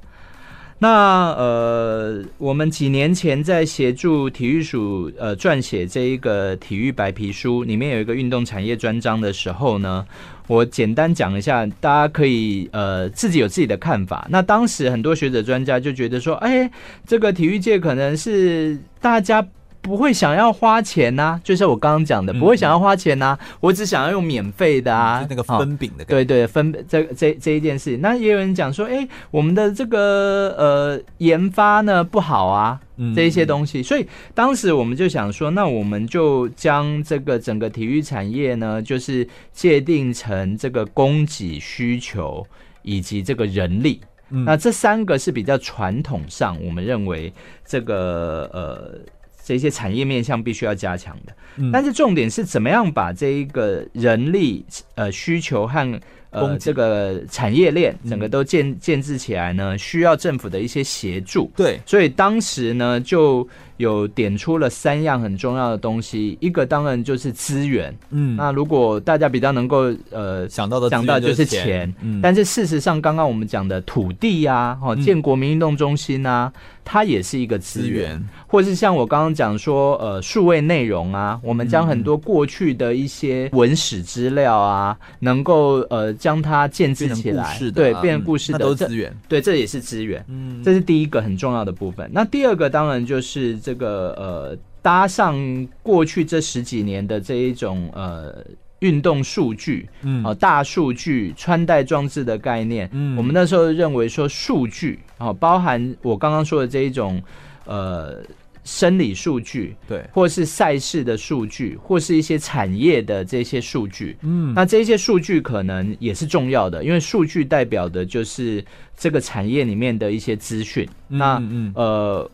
[0.80, 10.06] 那呃，我们几年前在协助体育署呃撰写这一个体育白皮书，里面有一个运动产业专章的时候呢，
[10.48, 14.28] 我简单讲一下，大家可以呃自己有自己的看法。
[14.30, 16.70] 那当时很多学者专家就觉得说，哎，
[17.08, 19.46] 这个体育界可能是大家。
[19.88, 27.98] 不会想要花钱呐、啊，就像我刚刚讲的，不会想要花钱呐、啊嗯，我只想要用免费的啊，嗯、那个分饼的、哦，对对，分这这这一件事。
[27.98, 32.78] 那也有人讲说，哎，我们的这个呃研发呢不好啊，
[33.16, 33.84] 这一些东西、嗯。
[33.84, 42.46] 所以当时我们就想说，那我们就将这个整个体育产业呢，就是界定成这个供给需求
[42.82, 44.44] 以及这个人力、嗯。
[44.44, 47.32] 那这三个是比较传统上，我们认为
[47.66, 49.00] 这个呃。
[49.48, 51.34] 这些产业面向必须要加强的，
[51.72, 61.50] 但是重点是怎么样把这一个人力呃需求和呃这个产业链整个都建建制起来呢，需要政府的一些协助。
[61.56, 63.48] 对，所以当时呢就。
[63.78, 76.52] 有点出了三样很重要的东西，一个当然就是资源，嗯，那如果大家比较能够呃想到的想到就是钱，嗯，但是事实上刚刚我们讲的土地呀，哦，建国民运动中心啊，
[76.84, 92.10] 它也是一个资源，或是像我刚刚讲说呃数位内容啊，我们将很多过去的一些文史资料啊，能够呃将它建置起来，对，变成故事的都是资源，对，这也是资源，嗯，这是第一个很重要的部分。
[92.12, 93.56] 那第二个当然就是。
[93.68, 95.36] 这个呃，搭上
[95.84, 98.34] 过去这十几年的这一种呃
[98.80, 107.22] 运动数据，嗯，啊，大数据穿戴装置的概念，嗯，我们那时候认为说数据啊，包含我刚刚说的这一种
[107.66, 108.24] 呃
[108.64, 118.64] 生理数据，对，或是赛事的数据，或是一些产业的这些数据，嗯，那这些数据可能也是重要的，因为数据代表的就是
[118.96, 121.74] 这个产业里面的一些资讯，嗯，那嗯。
[121.76, 122.32] 呃。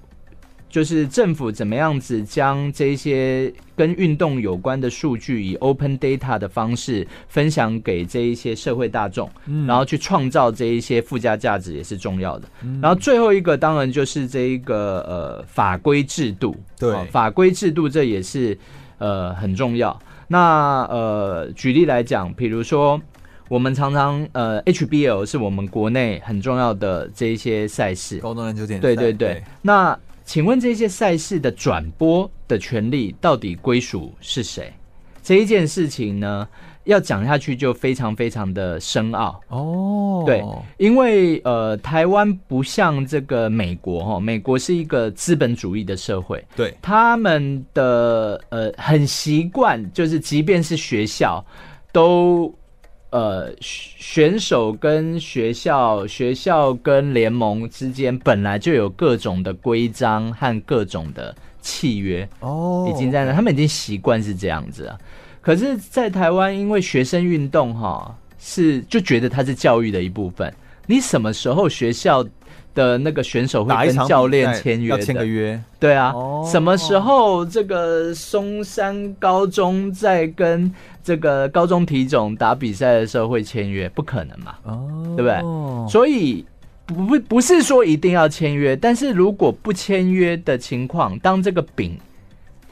[0.73, 12.47] 就是政府怎么样子将这些跟运动有关的数据以 open data 的方式分享给这一些社会大众，嗯，然后去创造这一些附加价值也是重要的。
[12.63, 18.57] 嗯，然后最后一个当然就是这一个呃法规制度，对，法规制度这也是
[18.97, 19.95] 呃很重要。
[20.27, 22.99] 那呃举例来讲，比如说
[23.47, 29.95] 我们常常呃 HBL 是我们国内很重要的这一些赛事，高中篮球点对对对，对那。
[30.25, 34.71] 请问这些赛事的转播的权利到底归属是谁？
[35.21, 36.47] 这一件事情呢，
[36.83, 40.23] 要讲下去就非常非常的深奥哦。
[40.25, 40.43] 对，
[40.77, 51.43] 因为呃，台湾不像这个美国哈，美国是一个资本主义的社会，对，他们的呃很习惯，就是即便是学校
[51.91, 52.53] 都。
[53.13, 64.97] 呃，选手跟学校、学校跟联盟之间本来就有各种的规章和各种的契约哦，已经在那，他们已经习惯是这样子啊。
[65.41, 70.51] 可是，在台湾，因为学生运动哈是就觉得它是教育的一部分，
[70.87, 72.25] 你什么时候学校
[72.73, 74.89] 的那个选手会跟教练签约？
[74.89, 75.61] 要签个约？
[75.79, 76.13] 对啊，
[76.45, 83.87] 什么时候这个松山高中在跟这个高中体总打比赛的时候会签约？
[83.89, 84.55] 不可能嘛？
[84.63, 85.89] 哦，对不对？
[85.89, 86.45] 所以
[86.85, 91.97] 不不是说一定要签约，但是如果不签约的情况，当这个饼。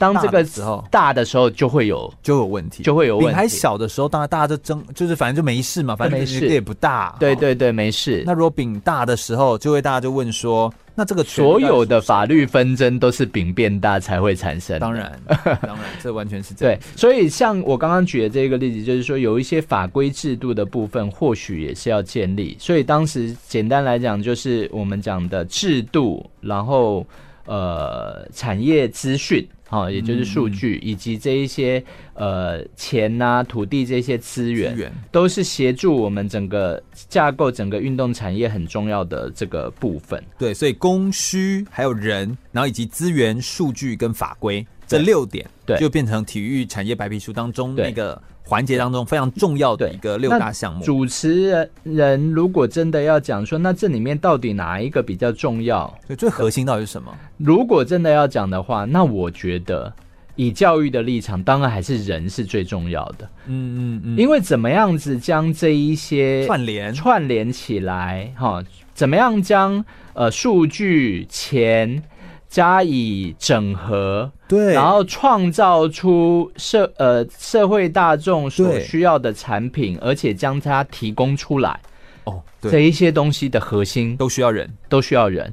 [0.02, 3.34] 当这个时候大的时候就会有就有问题，就会有问题。
[3.34, 7.16] 还小的时候，当然大家都争，就是反正就没事嘛，反正没事也不大。
[7.20, 8.24] 对对对，没事。
[8.26, 14.80] 那如果饼大的时候，就会大家就问说，那这个所有的法律纷争都是饼变大才会产生。
[14.80, 15.12] 当然，
[15.44, 16.76] 当然，这完全是这样。
[16.80, 22.58] 对，所以像我刚刚举的这个例子，就是说有一些法规制度的部分，或许也是要建立。
[22.60, 27.06] 所以当时简单来讲，就是我们讲的制度，然后
[27.46, 29.48] 呃，产业资讯。
[29.72, 31.82] 好，也就是数据以及这一些
[32.14, 40.22] 呃钱呐、啊、土地这些资源，源都是协助我们整个架构整个运动产业很重要的这个部分。
[40.38, 48.22] 对，所以供需还有人，然后以及资源、数据跟法规这六点，对，就变成体育产业白皮书当中那个。
[48.44, 50.84] 环节当中非常重要的一个六大项目。
[50.84, 55.94] 主持人如果真的要讲说，那这里面到底哪一个比较重要？
[56.08, 57.12] 对，最核心到底是什么？
[57.38, 59.94] 如果真的要讲的话，那我觉得
[60.36, 63.30] 以教育的立场，当然还是人是最重要的。
[63.48, 68.64] 嗯嗯嗯，因为怎么样子将这一些串联串联起来，哈，
[68.94, 69.84] 怎么样将
[70.14, 72.04] 呃数据钱。
[72.52, 81.80] 加以整合，对，然后创造出社呃社会大众所需要的产品，而且将它提供出来。
[82.26, 85.52] 哦，对，这一些东西的核心都需要人，都需要人，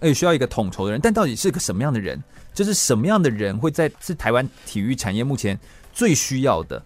[0.00, 0.98] 而且需要一个统筹的人。
[1.02, 2.18] 但到底是个什么样的人？
[2.54, 5.60] 就是什么样的人会在是台湾体育产业目前
[5.92, 6.82] 最需要的？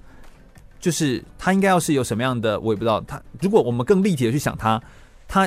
[0.80, 2.58] 就是他应该要是有什么样的？
[2.58, 3.00] 我也不知道。
[3.06, 4.78] 他如果我们更立体的去想他。
[4.78, 4.82] 他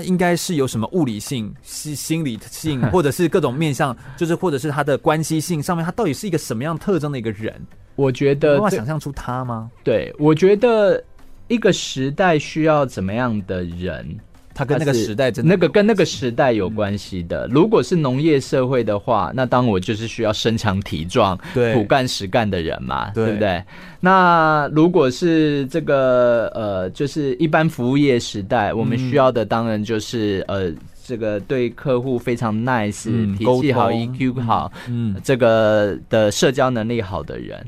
[0.04, 7.54] 应该是有什么物理性、心心理性， 或者是各种面向，就是或者是他的关系性上面，他到底是一个什么样特征的一个人？
[7.96, 9.72] 我觉得，有办法想象出他吗？
[9.84, 11.04] 对，我觉得
[11.48, 14.18] 一个时代需要怎么样的人？
[14.58, 17.48] 他跟那个时代真的那个跟那个时代有关系的。
[17.52, 21.76] 如果是农业社会的话，那当我就是需要身强体壮、对。
[21.76, 23.64] 苦干实干的人嘛，对，对不对？
[24.00, 30.72] 那如果是这个呃，就是一般服务业时代，我们需要的当然就是呃，
[31.06, 37.64] 这个对客户非常 nice、嗯、脾气好、EQ 好，嗯，这个的社交能力好的人。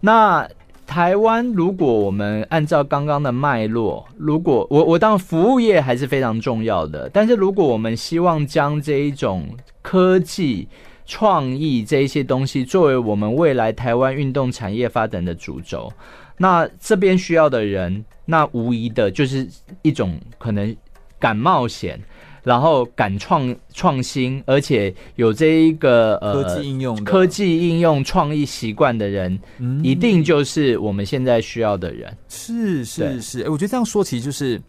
[0.00, 0.48] 那
[0.86, 9.48] 台湾如果我们按照刚刚的脉络，如果我我当服务业还是非常重要的，但是如果我们希望将这一种
[9.82, 10.68] 科技
[11.04, 15.92] 创意这一些东西作为我们未来台湾运动产业发展的主轴，
[16.38, 19.48] 那这边需要的人，那无疑的就是
[19.82, 20.74] 一种可能
[21.18, 22.00] 敢冒险。
[22.44, 32.16] 然后敢创创新，而且有这一个呃科技应用、科技应用创意习惯的人，嗯，一定就是我们现在需要的人。
[32.28, 34.60] 是是是，哎，我觉得这样说其实就是，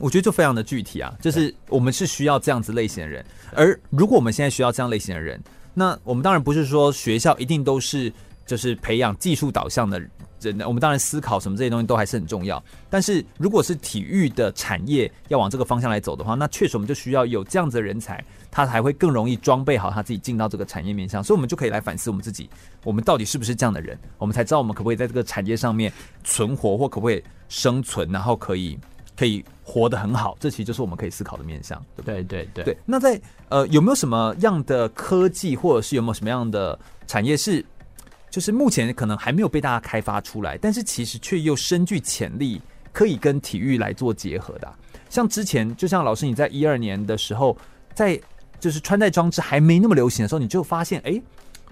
[0.00, 3.24] 我觉得就非常的具体啊，就是我们是需要这样子类型的人。
[3.54, 5.40] 而如果我们现在需要这样类型的人，
[5.72, 8.12] 那我们当然不是说学校一定都是
[8.44, 10.02] 就是培养技术导向的
[10.40, 10.60] 人。
[10.60, 22.48] 我们当然思考什么这些东西都还是很重要，但是如果是体育的产业要往这个方向来走的话，那确实我们就需要有这样子的人才，他才会更容易装备好他自己进到这个产业面上，所以我们就可以来反思我们自己，
[22.84, 25.92] 我们到底是不是这样的人，我们才知道我们可不可以在这个产业上面
[26.22, 28.78] 存活，或可不可以生存，然后可以
[29.16, 31.82] 可以活得很好，这其实就是我们可以思考的面向。
[32.04, 32.76] 对对对对。
[32.84, 37.64] 那在呃有没有什么样的科技，或者是有没有什么样的产业是？
[38.34, 42.60] 就是目前可能还没有被大家开发出来，但是其实却又深具潜力，
[42.92, 44.76] 可以跟体育来做结合的啊。
[45.08, 47.56] 像之前，就像老师你在一二年的时候，
[47.94, 48.20] 在
[48.58, 51.22] 就是穿戴装置还没那么流行的时候，你就发现，哎，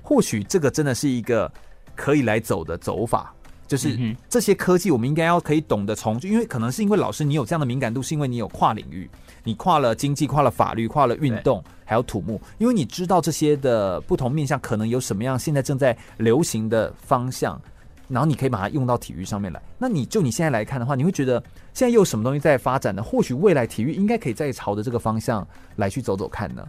[0.02, 1.52] 或许这个真的是一个
[1.96, 3.34] 可以来走的走法。
[3.66, 3.98] 就是
[4.28, 9.10] 这些科技，我们应该要可以懂得从，因为可能是因为老师你有这样的敏感度，是因为你有跨领域，
[9.42, 17.60] 你跨了经济、跨了法律、跨了运动，还有土木，因为你知道这些的不同面向可能有什么样现在正在流行的方向，
[18.08, 19.62] 然后你可以把它用到体育上面来。
[19.78, 21.42] 那你就你现在来看的话，你会觉得
[21.72, 23.02] 现在又有什么东西在发展呢？
[23.02, 25.46] 或许未来体育应该可以再朝着这个方向
[25.76, 26.66] 来去走走看呢？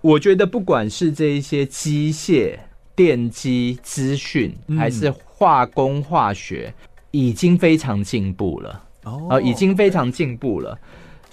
[0.00, 2.58] 我觉得不管是这一些机械。
[2.96, 6.72] 电机、资讯还是化工、化学，
[7.10, 10.78] 已经非常进步了哦、呃，已经非常进步了。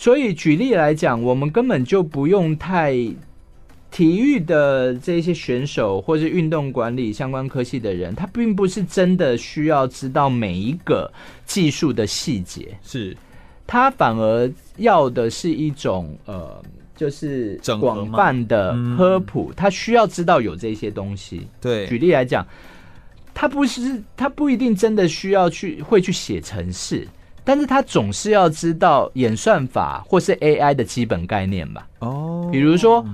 [0.02, 2.92] 所以举例来讲，我们根本就不用太
[3.92, 11.14] 体育的这些选手，或是运动管理相关科系的人，他并不是真的需要知道每一个
[11.46, 13.16] 技术的细节，是。
[13.68, 16.60] 他反而要的是一种呃。
[16.94, 21.48] 就是广泛的科普，他需要知道有这些东西。
[21.60, 22.46] 对，举例来讲，
[23.34, 27.08] 他不是他不一定真的需要去会去写程式，
[27.44, 31.88] 但是他总是要知道演算法或是 AI 的基本概念吧。
[32.00, 33.06] 哦，比如说。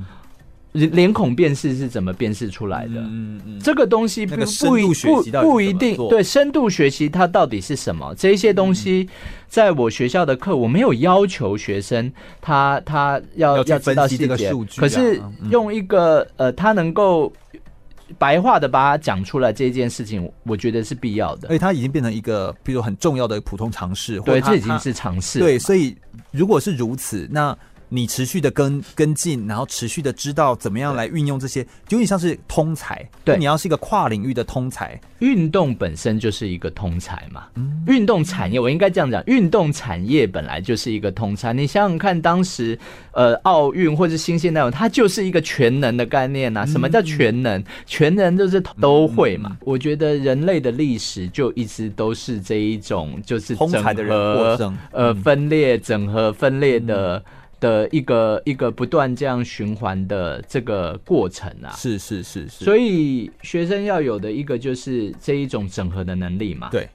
[0.74, 3.02] 脸孔辨识是怎么辨识出来的？
[3.02, 8.14] 嗯嗯，这个东西不不一不不一定对深度学习它到底是什么？
[8.16, 9.10] 这些东西
[9.48, 17.34] 在我学校的课，我没有要求学生他他要要知道细节，可是用一个呃，他能够
[18.18, 21.48] 白话的把它讲出来这件事情，我觉得是必要的。
[21.50, 25.40] 而且它已经变成一个，比如很重要的普通常识，对，这已经是尝试。
[25.40, 25.96] 对，所以
[26.32, 27.58] 如果是如此，那。
[27.89, 33.07] 你持续的跟跟进，然后持续的知道怎么样来运用这些，有点像是通才。
[33.23, 37.45] 对，你要是一个跨领域的通才，运动本身就是一个通才嘛。
[37.55, 41.53] 嗯，运动产业我应该这样讲，运动产业本来就是一个通才。
[41.53, 42.77] 你想想看，当时
[43.11, 46.65] 呃奥运或者新兴那种，它就是一个全能的概念呐、啊。
[46.65, 47.64] 什么叫全能？
[47.85, 49.57] 全能就是都会嘛。
[49.61, 57.23] 我觉得人类的历史就一直都是这一种，就是通才的人获胜，呃，分裂、整合、分裂的。
[57.60, 66.70] 的一个一个不断这样循环的这个过程啊，是是是是，所以学生要有的一个就是这一种整合的能力嘛。
[66.70, 66.88] 对，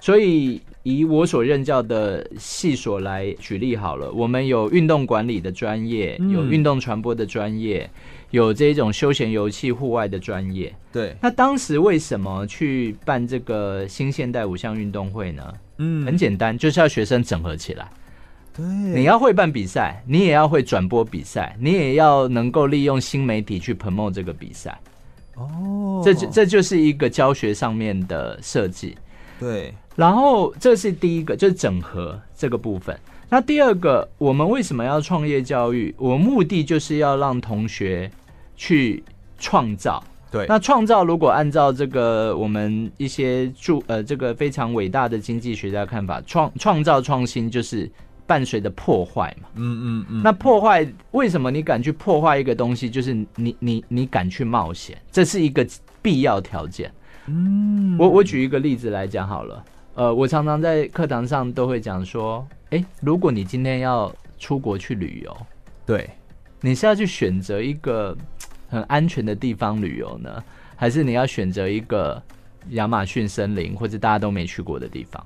[0.00, 7.90] 所以以我所任教的系所来举例好了，我们有运动管理的专业，有运动传播的专业，
[8.30, 10.74] 有这种休闲游戏户外的专业。
[10.92, 15.52] 对，那当时为什么去办这个新现代五项运动会呢？
[15.78, 17.86] 嗯，很简单，就是要学生整合起来。
[18.56, 24.78] 对，你要会办比赛，你也要会转播比赛，你也要能够利用新媒体去 promote 这个比赛。
[25.34, 28.96] 哦，这就这就是一个教学上面的设计。
[29.38, 32.98] 对，然后这是第一个，就是整合这个部分。
[33.28, 35.94] 那第二个，我们为什么要创业教育？
[35.98, 38.10] 我目的就是要让同学
[38.56, 39.04] 去
[39.38, 40.02] 创造。
[40.30, 47.90] 对，那创造如果按照这个我们一些著呃这个非常伟大的经济学家看法，创创造创新就是。
[48.26, 52.90] 伴随着破坏嘛，嗯嗯嗯，那破坏为什么你敢去破坏一个东西？
[52.90, 55.66] 就是你你你敢去冒险，这是一个
[56.02, 56.92] 必要条件。
[57.26, 65.36] 嗯，我我举一个例子来讲好了，呃，我常常在课堂上都会讲说，诶，如果你今天要出国去旅游，
[65.84, 66.08] 对，
[66.60, 68.16] 你是要去选择一个
[68.68, 70.42] 很安全的地方旅游呢，
[70.74, 72.22] 还是你要选择一个
[72.70, 75.24] 亚马逊森林或者大家都没去过的地方。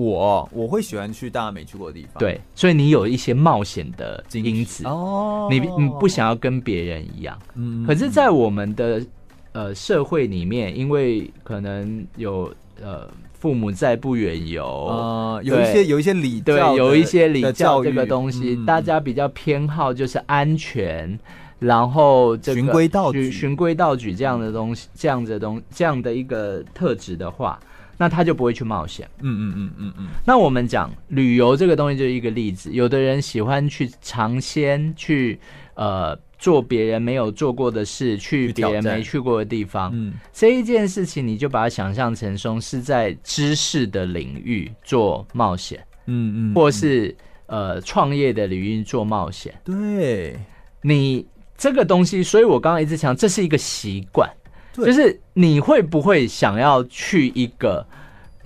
[0.00, 4.86] 我我会喜欢去大家没去过的地方，对，所以你有一些冒险的因子。
[4.86, 9.04] 哦，你你不想要跟别人一样，嗯，可是，在我们的
[9.52, 12.52] 呃社会里面，因为可能有
[12.82, 21.18] 呃父母在不远游，呃，有一些有一些礼对，有一些礼教这个东西，嗯、大家比较偏好就是安全，
[21.58, 27.58] 然后这个循规蹈矩，循规蹈矩这样的东西，这样的东这样的一个特质的话。
[28.00, 29.06] 那他就不会去冒险。
[29.20, 30.08] 嗯嗯嗯嗯嗯。
[30.24, 32.72] 那我们讲旅游这个东西就是一个例子。
[32.72, 35.38] 有的人喜欢去尝鲜，去
[35.74, 39.90] 呃做别人没有做过的事，去别人没去过的地方。
[39.92, 45.78] 嗯，这一件事情你就把它想象成说是在知识的领域做冒险。
[46.06, 46.54] 嗯嗯。
[46.54, 47.14] 或是
[47.48, 49.54] 呃创业的领域做冒险。
[49.62, 50.40] 对。
[50.80, 51.26] 你
[51.58, 54.26] 这个东西，所以我刚刚一直讲，这是一个习惯。
[54.74, 57.86] 就是你会不会想要去一个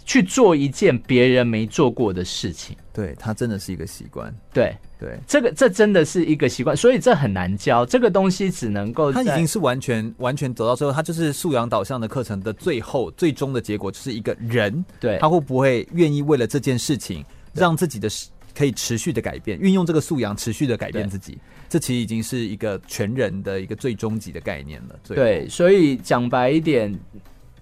[0.04, 2.76] 去做一件别人没做过的事情？
[2.92, 4.32] 对，它真的是一个习惯。
[4.52, 7.84] 对对，这个这真的是一个习惯，所以这很难教。
[7.84, 18.08] 这个东西只能够它已经是完全完全走到最后，它就是素养导向的课程的最后最终的结果，就是一个人对他会不会愿意为了这件事情让自己的
[18.54, 21.38] 可以持续的改变，运用这个素养持续的改变自己。
[21.68, 24.96] 这其实已经是一个全人的一个最终极的概念了。
[25.04, 26.96] 对，所以讲白一点，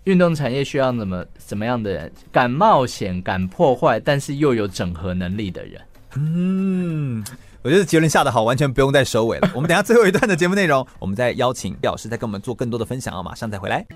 [0.05, 2.13] 运动产业需要怎么怎么样的人？
[2.31, 5.81] 敢冒险、敢破坏，但是又有整合能力的人。
[6.17, 7.25] 嗯，
[7.63, 9.51] 我觉得结论下得好，完全不用再收尾了。
[9.55, 13.23] 我们等下最后一段的节目内容，我们再邀请李老师再跟我们做更多的分享啊！
[13.23, 13.87] 马上再回来。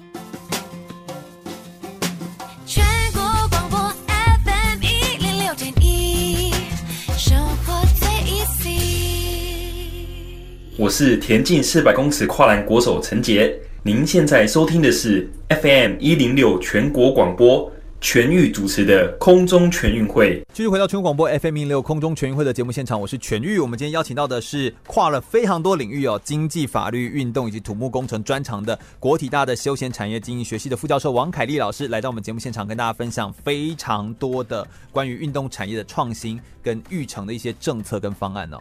[10.78, 20.42] 我是田径四百公尺跨栏国手陈杰，您现在收听的是 FM 一零六全国广播全域主持的空中全运会。
[20.52, 23.58] 继续回到全国广播 FM 一零六空中全运会的节目现场，我是全域。
[23.58, 38.58] 我们今天邀请到的是跨了非常多领域哦，经济、法律、运动以及土木工程专长的国体大的休闲产业经营学系的副教授王凯丽老师，来到我们节目现场，跟大家分享非常多的关于运动产业的创新跟育成的一些政策跟方案哦。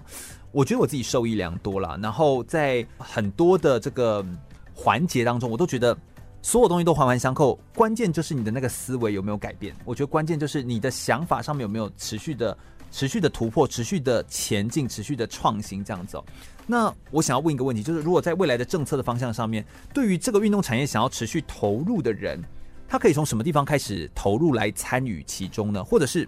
[0.55, 4.25] 我觉得我自己受益良多啦，然后在很多的这个
[4.73, 5.95] 环节当中，我都觉得
[6.41, 9.75] 所有东西都环环相扣，关键就是你的那个思维有没有改变。
[9.83, 12.57] 我觉得关键就是你的想法上面有没有持续的、
[12.89, 16.17] 持续的突破、持续的前进、持续的创新这样子。
[16.65, 22.41] 那我想要问一个问题，就是如果在未来的政策的方向上面，对于这个运动产业想要持续投入的人，
[22.87, 25.83] 他可以从什么地方开始投入来参与其中呢？
[25.83, 26.25] 或者是，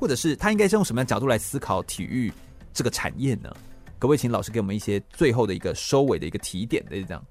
[0.00, 2.32] 或者是他应该是用什么样的角度来思考体育
[2.72, 3.50] 这个产业呢？
[3.98, 7.24] 可不可以请老师给我们一些最后的一个收尾的一个提点的这样？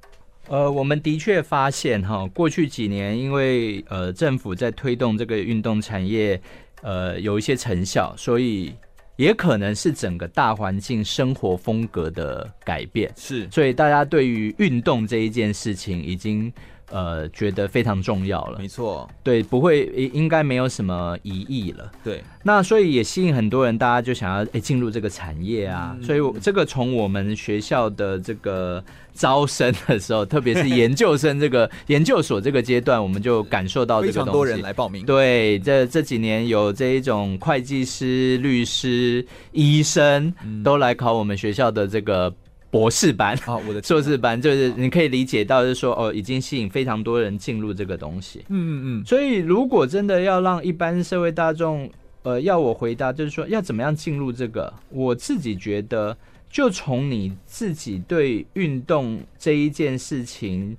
[0.48, 6.42] 呃，我们的确发现哈，过去几年因为呃政府在推动这个运动产业，
[6.82, 8.74] 呃有一些成效，所以
[9.18, 16.52] 也可能是整个大环境生活风格的改变，是，所以大家对于运动这一件事情已经。
[16.92, 18.60] 呃，觉得非常重要了。
[18.60, 21.92] 没错，对，不会应该没有什么疑义了。
[22.04, 25.96] 对，那所以也吸引很多人，大家就想要哎进入这个产业啊。
[25.98, 34.02] 嗯、所以这个从我们学校的这个招生的时候，特别是研究生这个 研究所这个阶段，我们就感受到。
[34.02, 35.06] 非常多人来报名。
[35.06, 42.34] 对，这这几年有这一种会计师、律师、医生都来考我们学校的这个。
[42.72, 48.46] 博士班啊，我的硕士班就是你可以理解到，就是说哦，已经吸引非常多人进入这个东西。
[48.48, 49.06] 嗯嗯嗯。
[49.06, 51.92] 所以如果真的要让一般社会大众，
[52.24, 56.18] 呃，要我回答，就是说要怎么样进入这个，我自己觉得，
[56.50, 60.78] 就从你自己对运动这一件事情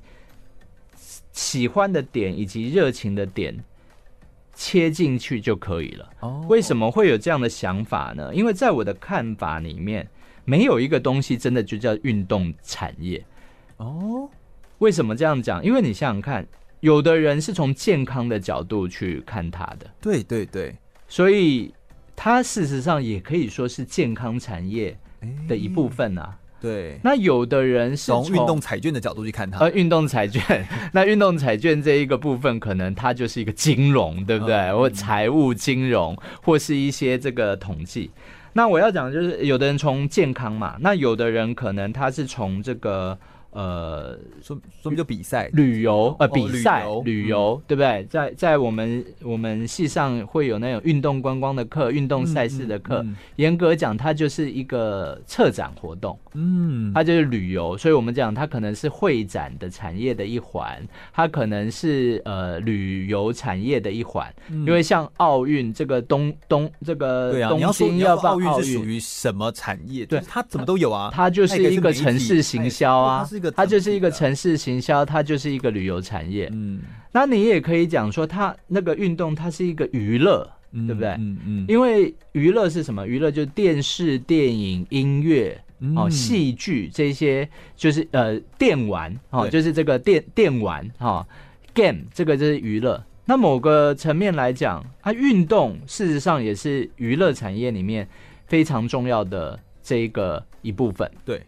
[1.33, 3.55] 喜欢的点以及热情的点
[4.55, 6.09] 切进去就可以了。
[6.21, 6.43] 哦。
[6.49, 8.35] 为什么会有这样的想法呢？
[8.35, 10.09] 因为在我的看法里面。
[10.45, 13.25] 没有一个东西真的就叫运动产业
[13.77, 14.29] 哦。
[14.79, 15.65] 为什么这样讲？
[15.65, 16.47] 因为你想想看，
[16.81, 20.75] 有的人是从健康的角度去看它的，对对对，
[21.07, 21.73] 所以
[22.17, 24.99] 它事实上也可以说是健康产业
[25.47, 26.37] 的一部分啊。
[26.61, 34.73] 对，那有的人是从运动彩券的角度去看它，呃，运动彩券， 那运动彩券这一个部分，可能它就是一个金融，对不对？
[34.73, 38.13] 或财务金融，或是一些这个统计。
[38.55, 43.19] 那我要讲的就是，有的人从健康嘛，那有的人可能他是从这个
[43.53, 48.05] 呃，说说明就比赛、旅游呃比赛、哦、旅游、嗯，对不对？
[48.09, 53.05] 在在我们我们系上会有那种运动观光的课、运动赛事的课。
[53.37, 57.77] 严、格讲，它就是一个策展活动，嗯，它就是旅游。
[57.77, 64.65] 所以我们讲，它可能是会展的产业的一环，它可能是呃旅游产业的一环、嗯。
[64.65, 70.07] 因为像奥运这个东东这个东京要办奥运，是属于什么产业？
[70.07, 73.29] 对，它怎么都有啊，它就是一个城市行销啊。
[73.51, 76.49] 它就是一个城市行销，它就是一个旅游产业。
[76.53, 81.11] 嗯，那你也可以讲说，它那个运动，它是一个娱乐，嗯，对不对？
[81.19, 81.65] 嗯嗯。
[81.69, 83.07] 因为娱乐是什么？
[83.07, 85.61] 娱乐就是电视、电影、音乐
[85.97, 91.27] 哦，戏剧这些，就是呃电玩哦，就是这个电电玩哈、哦、
[91.75, 93.03] game，这个就是娱乐。
[93.25, 98.09] 那某个层面来讲，它运动事实上也是娱乐产业里面
[98.47, 101.11] 非常重要的这一个一部分。
[101.25, 101.41] 对。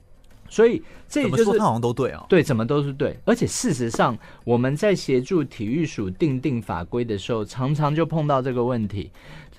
[0.54, 3.18] 所以这也就是他好像都对啊，对，怎么都是对。
[3.24, 9.10] 而且事实上，我们在协助体育署定定法规的时候，常常就碰到这个问题。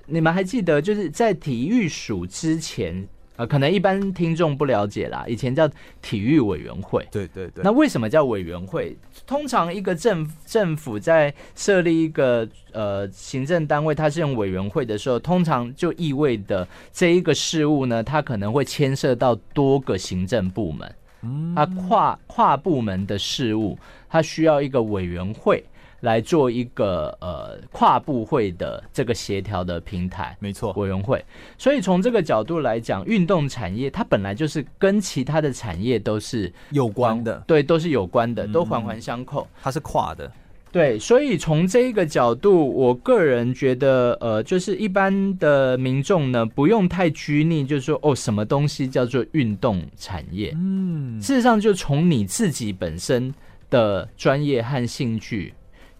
[0.05, 3.05] 你们还记得，就是在体育署之前。
[3.37, 5.69] 呃，可能一般听众不了解啦，以前叫
[6.01, 7.05] 体育委员会。
[7.11, 7.63] 对对对。
[7.63, 8.95] 那为什么叫委员会？
[9.27, 23.77] 通常一个政政府在设立一个呃行政单位，它是用委员会的时候，通常就意味着这一个事务呢，它可能会牵涉到多个行政部门，嗯，它跨跨部门的事务，
[24.09, 25.63] 它需要一个委员会。
[26.05, 31.25] 来做一个呃跨部会的这个协调的平台，没错，委员会。
[31.57, 39.47] 所以从这个角度来讲，运动产业它本来就是跟其他的产业都是有关的，对，都是有关的，都环环相扣。
[39.63, 40.31] 它是跨的，
[40.71, 40.99] 对。
[40.99, 50.53] 所以从这一个角度，我个人觉得，呃，就是一般的民众呢，不用太拘泥，就是说，哦，什么东西叫做运动产业？
[50.55, 53.33] 嗯，事实上，就从你自己本身
[53.71, 55.51] 的专业和兴趣。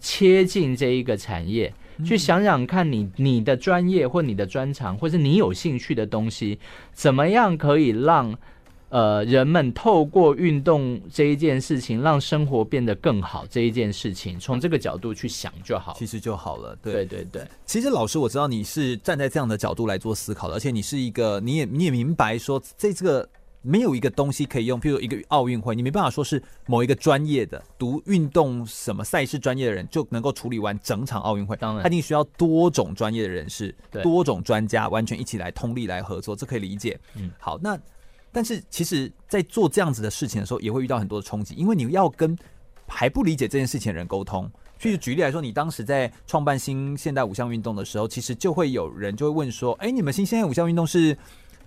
[0.05, 1.73] 切进这一个产业，
[2.05, 6.59] 去想想看你你的专业或你的专长，或是你有兴趣的东西，
[6.93, 8.37] 怎么样可以让
[8.89, 16.77] 呃人们透过运动这一件事情，让生活变得更好这一件事情，从这个角度去想就好，其实就好了。
[16.83, 23.27] 对对对对，其实老师我知道你是站在这样的角度来做思考的，而且你是一个你也你也明白说这这个。
[23.65, 31.55] 没有一个东西可以用，譬如一个奥运会，你没办法说是某一个专业的读运动什么赛事专业的人就能够处理完整场奥运会。
[31.57, 36.99] 当然，他一定需要多种专业的人士，多种专家完全一起来通力来合作，这可以理解。
[37.15, 37.77] 嗯，好，那
[38.31, 42.37] 但是其实，在做这样子的事情的时候，也会遇到很多的冲击，因为你要跟
[42.87, 44.47] 还不理解这件事情的人沟通。
[44.79, 51.17] 譬如举例来说，你当时在创办新现代五项运动的时候，其实就会有人就会问说：“哎，你们新现代五项运动是？”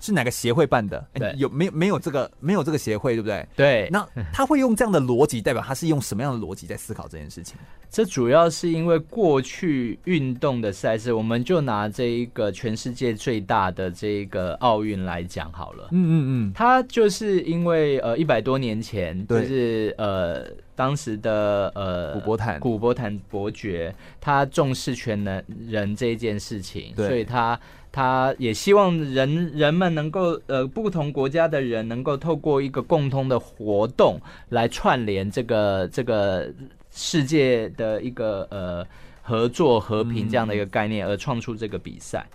[0.01, 1.05] 是哪个协会办的？
[1.15, 3.47] 对，有没有没有这个没有这个协会，对不对？
[3.57, 3.89] 对。
[3.91, 7.57] 那他会用这样的逻辑，代表他是用什么样的逻辑在思考这件事情？
[7.91, 15.89] 这主要是因为过去运动的赛事，我们就拿这一个全世界最大的这个奥运来讲好了。
[15.93, 16.53] 嗯嗯嗯。
[16.53, 20.47] 他就是因为呃一百多年前，就是呃
[20.77, 27.59] 当时的呃古伯坦古伯坦伯爵，他重视全能人这一件事情，所以他。
[27.90, 34.20] 他也希望人人们能够呃不同国家的人能够透过一个共通的活动
[34.51, 36.48] 来串联这个这个
[36.90, 38.86] 世界的一个呃
[39.23, 42.27] 合作和平这样的一个概念，而创出这个比赛。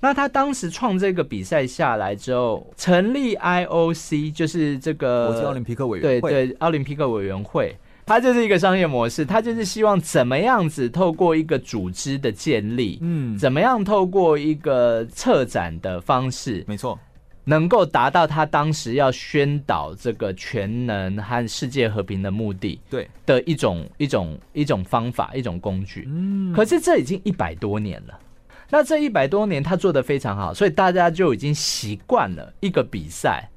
[0.00, 7.76] 那他当时创这个比赛下来之后，成立 IOC 就是这个国际奥林匹克委员会，对对，奥林匹克委员会。
[8.04, 16.98] 它就是一个商业模式，它就是希望怎么样子透过一个组织的建立，嗯，怎么样透过一个策展的方式，没错，
[17.44, 26.04] 能够达到他当时要宣导这个全能和世界和平的目的，对的一种一种一种方法，一种工具。
[26.08, 28.18] 嗯，可是这已经一百多年了，
[28.68, 33.48] 那这一百多年他做的非常好，所以大家就已经习惯了一个比赛。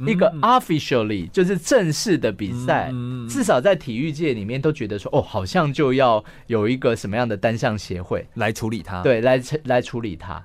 [0.00, 2.92] 一个 officially 就是正式的比赛，
[3.28, 10.44] 至少在体育界里面都觉得说，哦，好像就要有一个什么样的单项协会来处理它，对，来来处理它。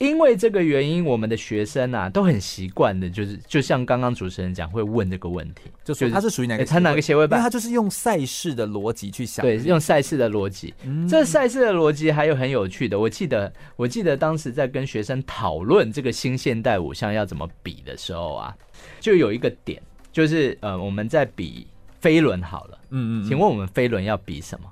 [0.00, 6.64] 因为这个原因，我们的学生啊都很习惯的，就是就像刚刚主持人讲，会问这个问题，就是他是属于哪个？
[6.64, 7.38] 他哪个协会办？
[7.38, 10.72] 因为他就是用赛事的逻辑去想，对，用赛事的逻辑。
[10.84, 18.56] 嗯、这赛事的逻辑还有很有趣的，我记得，我记得当时在跟学生讨论这个新现代五项要怎么比的时候啊，
[19.00, 21.66] 就有一个点，就是呃，我们在比
[22.00, 24.66] 飞轮好了，嗯嗯，请问我们飞轮要比什么？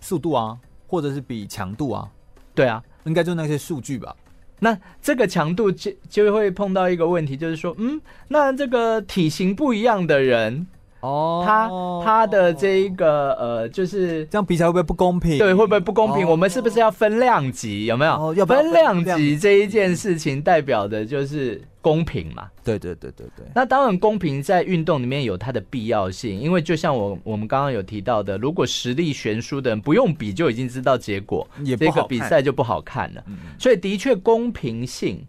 [0.00, 2.10] 速度啊，或者是比强度啊？
[2.54, 4.16] 对啊，应该就那些数据吧。
[4.60, 10.66] 那这个强度就就会碰到一个问题，就是说，嗯，那这个体型不一样的人，
[11.00, 11.68] 哦，他
[12.04, 15.38] 他的这一个呃，就是这样比起来会不会不公平？
[15.38, 16.26] 对，会不会不公平？
[16.26, 17.86] 哦、我们是不是要分量级？
[17.86, 18.12] 有没有？
[18.12, 22.50] 哦、要分量级这一件事情代表的就是公平嘛？
[22.64, 23.46] 对对对对对。
[23.54, 31.46] 那当然，公平在运动里面有它的必要性，因为就像我我们刚刚有提到的，如果实力悬殊的人不用比就已经知道结果，
[31.78, 33.24] 这个比赛就不好看了。
[33.26, 35.24] 嗯、所以的确公平性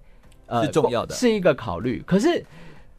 [0.48, 2.04] 呃是重要的，是一个考虑。
[2.06, 2.44] 可是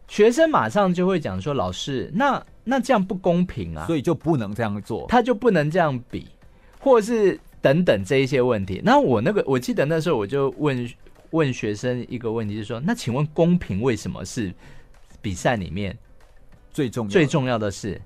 [0.09, 6.29] 学生马上就会讲说：“老师，那。”那这样不公平啊，所以就不能这样做，他就不能这样比，
[6.79, 8.81] 或是等等这一些问题。
[8.85, 10.89] 那我那个我记得那时候我就问
[11.33, 14.55] 问学生一个问题，就是说，那请问公平为什么是
[15.21, 15.97] 比赛里面
[16.71, 18.01] 最重要最重要的事？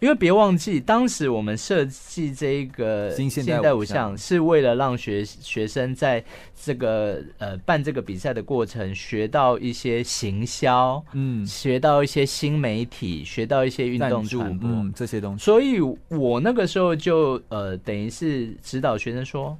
[0.00, 6.22] 因为别忘记，当时我们设计这一个现代舞像，是为了让学学生在
[6.60, 15.44] 这个呃办这个比赛的过程，学到一些行销，嗯，学到一些新媒体，学到一些运动传播，嗯，这些东西。
[15.44, 19.56] 所以我那个时候就呃，等于是指导学生说，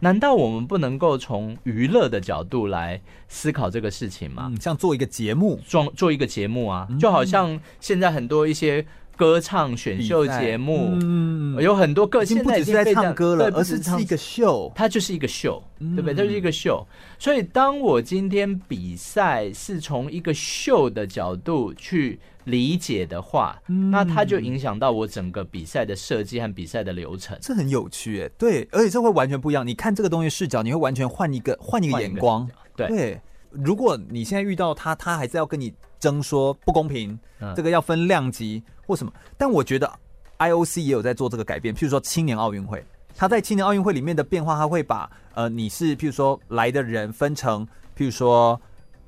[0.00, 4.48] 难道我们不能够从娱乐的角度来思考这个事情吗？
[4.50, 8.84] 嗯，像做一个节目，做做一个节目啊，就好像现在很多一些。
[9.16, 16.14] 歌唱选秀节目，嗯，有很多个性，现在已经在唱歌了，而是唱一个秀，它就是一个秀，对不对？
[16.14, 16.84] 它就是一个秀。
[17.16, 23.60] 所以，当我今天比赛是从一个秀的角度去理解的话，
[23.90, 27.36] 那它就影响到我整个比赛的设计和比赛的流程。
[27.40, 29.66] 这很有趣，哎，对，而且这会完全不一样。
[29.66, 32.48] 你看这个东西视角，你会完全换一个换一个眼光。
[32.76, 37.18] 对，如果你现在遇到他，他还是要跟你争说不公平，
[37.56, 38.62] 这个要分量级。
[38.86, 39.10] 或什么？
[39.38, 39.90] 但我觉得
[40.36, 41.74] IOC 也有在做这个改变。
[41.74, 42.84] 譬如说青年奥运会，
[43.16, 47.66] 他在青年奥运会里面的变化，他会把呃，你是譬如说来的人分成，
[47.96, 48.60] 譬如说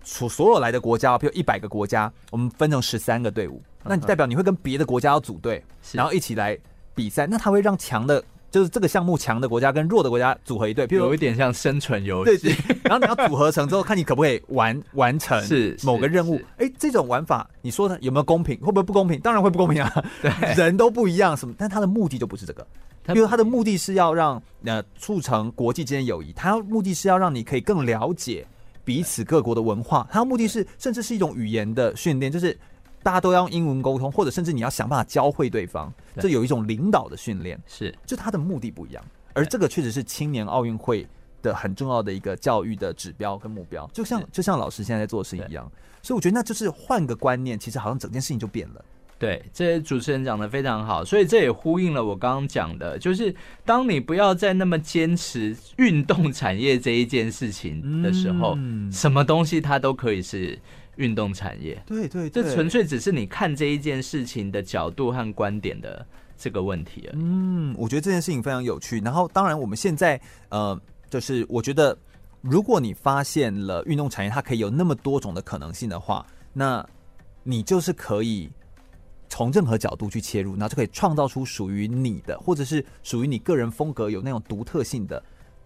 [0.06, 5.62] 所所有来的国家，比如一百个国家，我们分成十三个队伍，那你代表你会跟别的国家要组队，
[5.92, 6.56] 然后一起来
[6.94, 8.22] 比赛，那他会让强的。
[8.48, 12.38] 就是这个项目强的国家跟弱的国家组合一队，比如有一点像生存游戏。
[12.38, 16.40] 对，然后你要组合成之后，看你可不可以完完成是某个任务。
[16.56, 18.56] 哎，这种玩法，你说它有没有公平？
[18.60, 19.20] 会不会不公平？
[19.20, 20.04] 当然会不公平啊！
[20.22, 21.54] 对，人都不一样，什么？
[21.58, 22.66] 但他的目的就不是这个，
[23.08, 28.46] 因为他的目的是要让呃促成国际之间友谊，他要目的是要让你可以更了解
[28.86, 32.58] 彼此各国的文化，它的目的是甚至是一种语言的训练，就是。
[33.02, 39.04] 大家都要用英文沟通，或者甚至你要想办法教会对方，这有一种领导的训练，是，就它的目的不一样。
[39.32, 41.06] 而这个确实是青年奥运会
[41.40, 45.70] 的很重要的一个教育的指标跟目标，就像就像老师现在在做的事一样。
[46.02, 48.84] 所以我觉得那就是换个观念，其实好像整件事情就变了。
[49.18, 53.34] 对，这些主持人讲的非常好，所以这也呼应了我刚刚讲的，就是
[53.64, 60.59] 当你不要再那么坚持运动产业这一件事情的时候，嗯、什么东西它都可以是。
[60.97, 66.06] 运动产业，对对，这纯粹只是你看这一件事情的角度和观点的
[66.38, 67.22] 这个问题而已。
[67.22, 68.98] 嗯，我觉得这件事情非常有趣。
[69.01, 70.18] 然后，当然我们现在
[70.48, 70.80] 呃，
[71.10, 71.94] 就是我觉得，
[72.40, 76.24] 如果你发现了运动产业它可以有那么多种的可能性的话，
[76.55, 76.82] 那
[77.43, 78.48] 你就是可以
[79.28, 85.22] 从任何角度去切入，然后就可以创造出属于你的，或者是属于你个人风格有那种独特性的。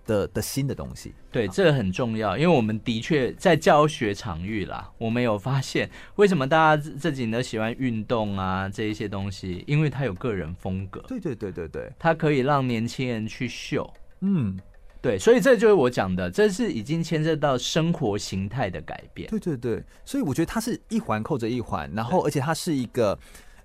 [0.07, 13.89] 的的新的东西，对，这个很重要，因为我们的确在教学场域啦，我们有发现为什么大家这几年都喜欢运动啊这一些东西，因为它有个人风格，对对对对对，它可以让年轻人去秀，
[14.23, 14.59] 嗯，
[15.01, 23.17] 对，所以这就是我讲的，这是已经牵涉到生活形态的改变，对对对，所以我觉得它是一环扣着一环，然后而且它是一个，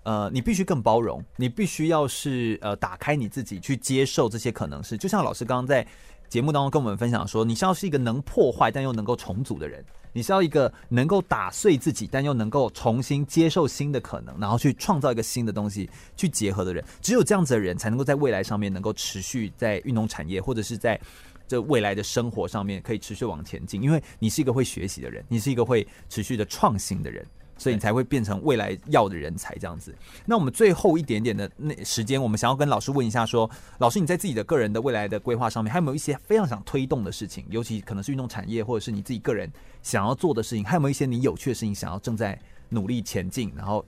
[0.05, 5.85] 呃，你必须更包容，你必须要是呃打开你自己去接受这些可能性，就像老师刚刚在。
[6.27, 15.87] 节目当中跟我们分享说，你是要是一个能破坏但又能够重组的人，你是要一个能够打碎自己但又能够重新接受新的可能，然后去创造一个新的东西
[16.17, 16.83] 去结合的人。
[16.99, 20.99] 只有这样子的人，才能够在未来上面能够持续在运动产业或者是在
[21.47, 23.81] 这未来的生活上面可以持续往前进。
[23.81, 27.23] 因为你是一个会学习的人，你是一个会持续的创新的人。
[27.57, 29.95] 所以你才会变成未来要的人才这样子。
[30.25, 37.45] 那我们最后一点点的那时间，我们想要跟老师问一下说，说老师你在自己的个人的未来的规划上面，还有没有一些非常想推动的事情？
[37.49, 39.51] 尤其可能是运动产业，或者是你自己个人
[39.81, 42.37] 想要做的事情，还有没有一些你有趣的事情想要正在
[42.69, 43.51] 努力前进？
[43.55, 43.85] 然后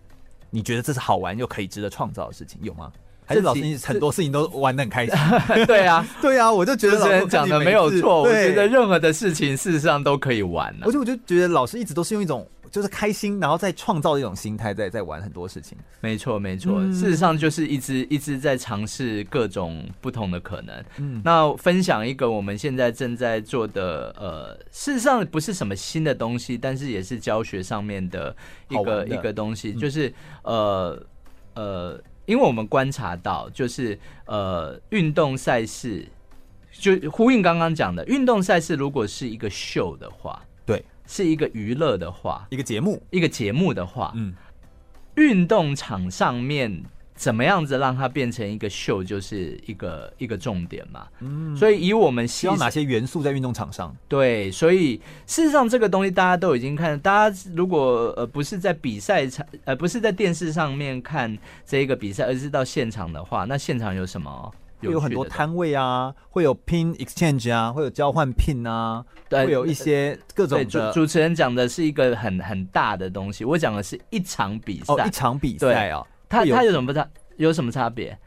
[0.49, 2.91] 你觉得这是好玩又可以值得创造的事情，有吗？
[3.26, 5.14] 还是老师你很多事情都玩的很开心？
[5.68, 8.23] 对啊， 对啊，我就觉得老师讲的没有错。
[8.23, 10.84] 我觉得任何的事情事实上都可以玩啊。
[10.84, 12.48] 而且我就觉得老师一直都是用一种。
[12.78, 15.76] 就是开心，然后再创造一种心态，在在玩很多事情。
[15.99, 16.76] 没错，没错。
[16.78, 20.86] 嗯、事实上，就是一直一直在尝试各种不同的可能。
[20.98, 28.36] 嗯，那分享一个我们现在正在做的，呃，事实上不是什么新的东西，但是也是教学上面的
[28.70, 30.14] 一个一个东西，就是
[30.44, 31.04] 呃
[31.56, 33.98] 呃，因为我们观察到，就是
[34.28, 36.08] 呃，运动赛事。
[36.80, 40.56] 就呼应刚刚讲的，运动赛事如果是一个秀的话，对，
[41.07, 44.34] 是一个娱乐的话，一个节目，一个节目的话，嗯，
[45.15, 46.84] 运动场上面
[47.15, 51.07] 怎么样子让它变成一个秀，就是一个一个重点嘛。
[51.21, 53.95] 嗯，所以以我们需要哪些元素在运动场上？
[54.07, 61.35] 对，所以事实上这个东西大家都已经看，大家如果呃不是在比赛场，呃不是在电视上面看
[61.65, 64.53] 这一个比赛，而是到现场的话，那现场有什么？
[64.82, 70.66] 有会有很多摊位啊，会有 pin exchange 啊，会有交换 pin 啊，对，会有一些各种的。
[70.66, 77.08] 主主持人讲的是一个很很大的东西，我讲的是一场比赛，哦，一场比赛哦，它它有什么差？
[77.38, 78.18] 有什么差别？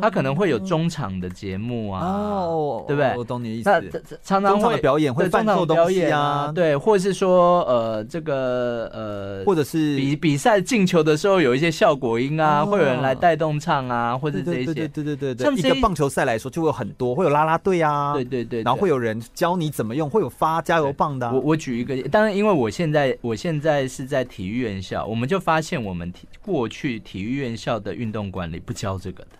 [0.00, 3.14] 他可能会有中场的节目啊，哦，对不对？
[3.16, 3.70] 我懂你的意思。
[3.70, 3.82] 那
[4.22, 14.64] 常常会的表演会伴奏东西啊，对，或者是说呃，这个呃，或者是比比赛进球的时候有一些效果音啊，会有人来带动唱啊，或者这些。
[14.64, 15.44] 对对对对对。
[15.44, 21.30] 像一个棒球赛来说，就会有很多，会有啦啦队啊，对对对，然后会有人教你怎么用，会有发加油棒的。
[21.32, 29.30] 我我举一个，当然因为我现在我现在是在体育院校，我们就发现我们体过去体育院校的运动管理不教这个的。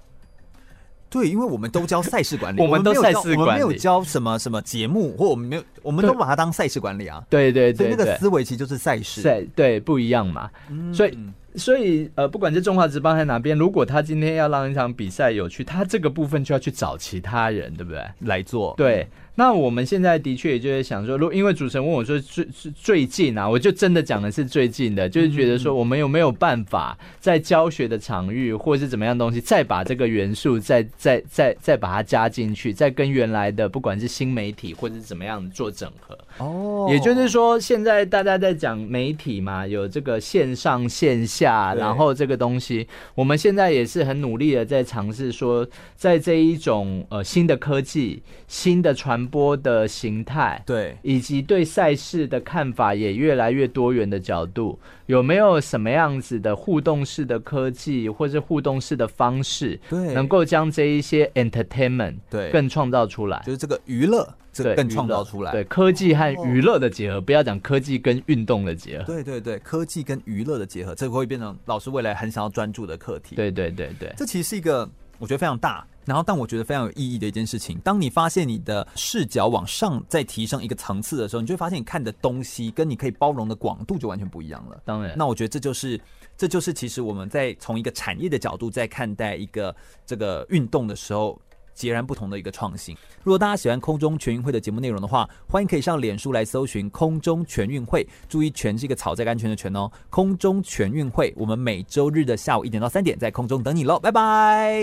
[1.11, 7.23] 对，因为我们都教赛事管理， 我们都赛事管理，我们没有教什么什么节目，或我们没有，我们都把它当赛事管理啊。
[7.31, 10.51] 对对对，那个思维其实就是赛事，对对，不一样嘛。
[10.71, 11.19] 嗯、所以
[11.55, 18.05] 所以呃，不管是中华职棒还是哪边，如果他今天要让一场比赛有趣，他这个部分就要去找其他人，对不对？
[18.21, 18.75] 来做。
[18.77, 22.45] 对，那我们现在的确也就在想说，如因为主持人问我说最
[22.75, 36.19] 最近啊，我就真的讲的是最近的，就是觉得说我们有没有办法在教学的场域或是怎么样东西，再把这个元素再再再再把它加进去，再跟原来的不管是新媒体或者是怎么样做整合。
[36.37, 41.39] 哦，也就是说，现在大家在讲媒体嘛，有这个线上线下。
[41.39, 64.29] 下，然后这个东西，我们现在也是很努力的在尝试说，在这一种呃新的科技、新的传播的形态，对，以及对赛事的看法也越来越多元的角度，有没有什么样子的互动式的科技，或是互动式的方式，对，能够将这一些 entertainment 对更创造出来，就是这个娱乐。
[64.61, 65.53] 对，更创造出来。
[65.53, 69.05] 对，科技和娱乐的结合，不要讲科技跟运动的结合。
[69.05, 73.37] 对对对，科技跟娱乐的结合，这个会变成老师未来很想要专注的课题。
[73.37, 74.89] 对对对对，这其实是一个
[75.21, 77.79] 我觉得非常大，然后但我觉得非常有意义的一件事情。
[77.85, 84.81] 当你发现你的视角往上再提升一个层次的时候，你就会发现你看的东西跟你可以包容的广度就完全不一样了。
[84.85, 86.01] 当然，那我觉得这就是
[86.37, 89.77] 这就是其实我们在从一个产业的角度在看待一个
[90.07, 91.39] 这个运动的时候。
[91.75, 92.93] 截然不同的一个创新。
[93.23, 99.89] 如果大家喜欢空中全运会的节目内容的话，欢迎可以上脸书来搜寻“空中全运会”，注意“全”是一个草在安全的“全”哦。
[100.11, 104.83] 空中全运会，我们每周日的下午一点到三点在空中等你喽，拜拜。